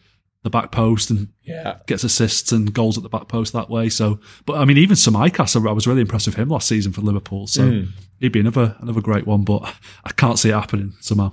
[0.43, 1.79] the back post and Yeah.
[1.87, 3.89] gets assists and goals at the back post that way.
[3.89, 7.01] So, but I mean, even Tsimikas, I was really impressed with him last season for
[7.01, 7.45] Liverpool.
[7.47, 7.87] So Mm.
[8.19, 9.61] he'd be another another great one, but
[10.05, 11.31] I can't see it happening somehow.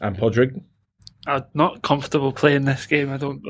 [0.00, 0.62] And Pádraig?
[1.26, 3.10] I'm not comfortable playing this game.
[3.10, 3.42] I don't.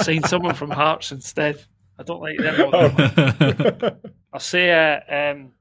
[0.00, 1.62] Sign someone from Hearts instead.
[1.98, 2.60] I don't like them.
[2.74, 3.90] all.
[4.32, 5.52] I'll say uh, um,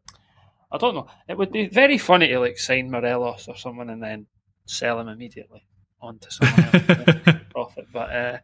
[0.72, 1.08] I don't know.
[1.28, 4.26] It would be very funny to like sign Morelos or someone and then
[4.66, 5.68] sell him immediately
[6.02, 7.88] onto someone else profit.
[7.92, 8.38] But uh,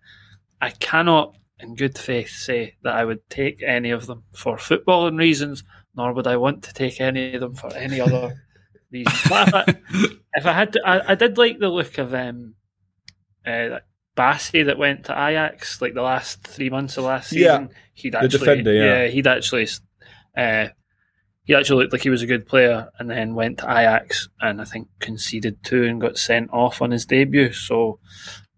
[0.62, 5.18] I cannot, in good faith, say that I would take any of them for footballing
[5.18, 5.64] reasons,
[5.96, 8.36] nor would I want to take any of them for any other
[8.92, 9.14] reason.
[9.30, 9.66] But if I,
[10.34, 12.56] if I had to, I, I, did like the look of um,
[13.46, 13.80] uh,
[14.16, 17.70] Bassey that went to Ajax like the last three months of last season.
[17.70, 19.04] Yeah, he'd actually, defender, yeah.
[19.04, 19.68] yeah he'd actually.
[20.36, 20.68] Uh,
[21.48, 24.62] he actually looked like he was a good player and then went to Ajax and
[24.62, 27.54] I think conceded two and got sent off on his debut.
[27.54, 28.00] So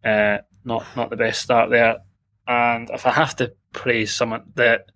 [0.04, 2.00] uh, not not the best start there.
[2.48, 4.88] And if I have to praise someone that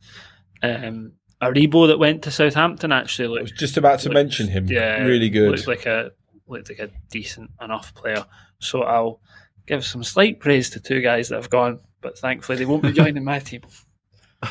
[0.63, 3.39] um, Aribo that went to Southampton actually looked.
[3.39, 4.65] I was just about to looked, mention him.
[4.65, 5.51] Yeah, really good.
[5.51, 6.13] Looked like a
[6.47, 8.25] looked like a decent enough player.
[8.57, 9.21] So I'll
[9.67, 12.91] give some slight praise to two guys that have gone, but thankfully they won't be
[13.03, 13.61] joining my team.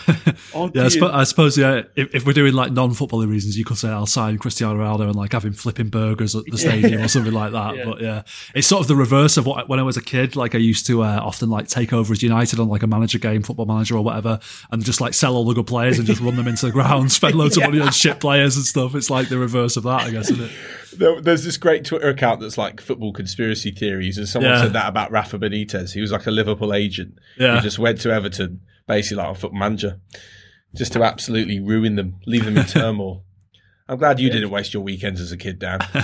[0.55, 1.83] oh, yeah, I, sp- I, suppose yeah.
[1.97, 5.17] If, if, we're doing like non-footballing reasons, you could say I'll sign Cristiano Ronaldo and
[5.17, 7.63] like have him flipping burgers at the stadium or something like that.
[7.73, 7.85] Yeah.
[7.85, 8.23] But yeah,
[8.55, 10.37] it's sort of the reverse of what when I was a kid.
[10.37, 13.19] Like I used to uh, often like take over as United on like a manager
[13.19, 14.41] game, football manager or whatever,
[14.71, 17.11] and just like sell all the good players and just run them into the ground,
[17.13, 17.65] spend loads yeah.
[17.65, 18.95] of money on shit players and stuff.
[18.95, 21.25] It's like the reverse of that, I guess, isn't it?
[21.25, 24.63] There's this great Twitter account that's like football conspiracy theories, and someone yeah.
[24.63, 25.93] said that about Rafa Benitez.
[25.93, 27.57] He was like a Liverpool agent yeah.
[27.57, 30.01] who just went to Everton basically like a football manager,
[30.75, 33.25] just to absolutely ruin them, leave them in turmoil.
[33.89, 35.81] I'm glad you didn't waste your weekends as a kid, Dan.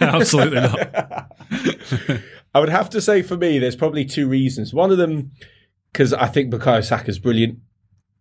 [0.00, 1.30] Absolutely not.
[2.54, 4.74] I would have to say for me, there's probably two reasons.
[4.74, 5.30] One of them,
[5.92, 7.60] because I think Bukayo Saka's brilliant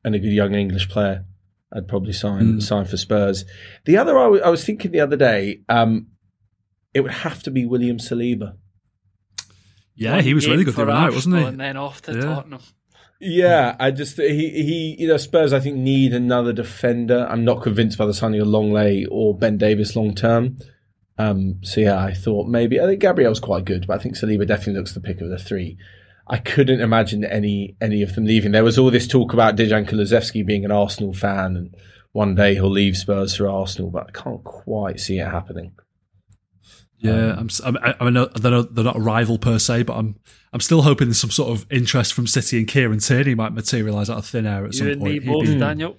[0.04, 1.26] and a good young English player.
[1.74, 2.64] I'd probably sign mm.
[2.64, 3.44] sign for Spurs.
[3.86, 6.08] The other, I, w- I was thinking the other day, um,
[6.94, 8.56] it would have to be William Saliba.
[9.96, 11.44] Yeah, One he was really good the other night, wasn't he?
[11.44, 12.22] And then off to yeah.
[12.22, 12.62] Tottenham.
[13.20, 17.28] Yeah, I just he he you know Spurs I think need another defender.
[17.30, 20.60] I'm not convinced by the signing of Lenglet or Ben Davies long term.
[21.18, 24.46] Um, so yeah, I thought maybe I think Gabriel's quite good, but I think Saliba
[24.46, 25.78] definitely looks the pick of the three.
[26.28, 28.52] I couldn't imagine any any of them leaving.
[28.52, 31.76] There was all this talk about Dejan Kulusevski being an Arsenal fan, and
[32.12, 35.72] one day he'll leave Spurs for Arsenal, but I can't quite see it happening.
[37.00, 39.96] Yeah, um, I'm, I'm, I know they're not, they're not a rival per se, but
[39.96, 40.16] I'm
[40.52, 44.10] I'm still hoping there's some sort of interest from City and Kieran Tierney might materialise
[44.10, 45.02] out of thin air at some point.
[45.02, 45.98] Me both, be, Daniel.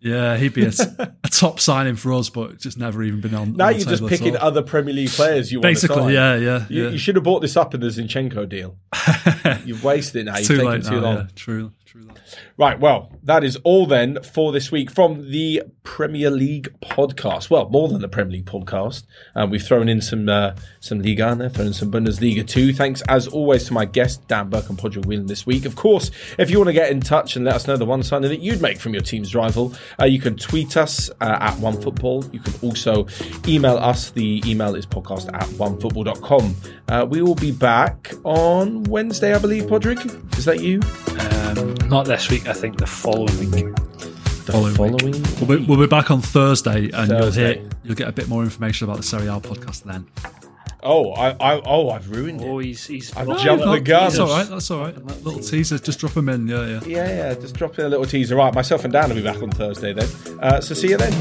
[0.00, 0.68] Yeah, he'd be a,
[1.24, 3.54] a, top signing for us, but just never even been on.
[3.54, 6.42] Now on you're just picking other Premier League players you Basically, want to sign.
[6.42, 6.90] yeah, yeah, you, yeah.
[6.90, 8.76] You should have bought this up in the Zinchenko deal.
[9.64, 10.36] You've wasted it now.
[10.36, 11.16] You've too taken late too now, long.
[11.16, 11.26] Yeah,
[11.96, 12.14] true, true.
[12.58, 17.50] Right, well, that is all then for this week from the Premier League podcast.
[17.50, 19.04] Well, more than the Premier League podcast.
[19.34, 22.72] Uh, we've thrown in some uh, some Liga there, thrown in some Bundesliga too.
[22.72, 25.64] Thanks as always to my guest Dan Burke and Pádraig Whelan this week.
[25.64, 28.02] Of course, if you want to get in touch and let us know the one
[28.02, 31.54] signing that you'd make from your team's rival, uh, you can tweet us uh, at
[31.54, 32.32] OneFootball.
[32.32, 33.06] You can also
[33.46, 34.10] email us.
[34.10, 36.56] The email is podcast at OneFootball.com.
[36.88, 40.38] Uh, we will be back on Wednesday, I believe, Pádraig.
[40.38, 40.80] Is that you?
[41.56, 42.46] Um, not this week.
[42.48, 43.74] I think the following week.
[43.74, 45.24] The following, following week.
[45.40, 47.54] We'll, be, we'll be back on Thursday, and Thursday.
[47.54, 50.06] you'll hear you'll get a bit more information about the Serie A podcast then.
[50.82, 52.46] Oh, I, I, oh, I've ruined it.
[52.46, 54.04] Oh, he's, he's I've jumped the gun.
[54.04, 54.46] That's all right.
[54.46, 54.96] That's all right.
[55.24, 56.46] Little teaser, just drop them in.
[56.46, 56.80] Yeah, yeah.
[56.86, 57.34] Yeah, yeah.
[57.34, 58.36] Just drop in a little teaser.
[58.36, 60.08] Right, myself and Dan will be back on Thursday then.
[60.40, 61.12] Uh, so see you then.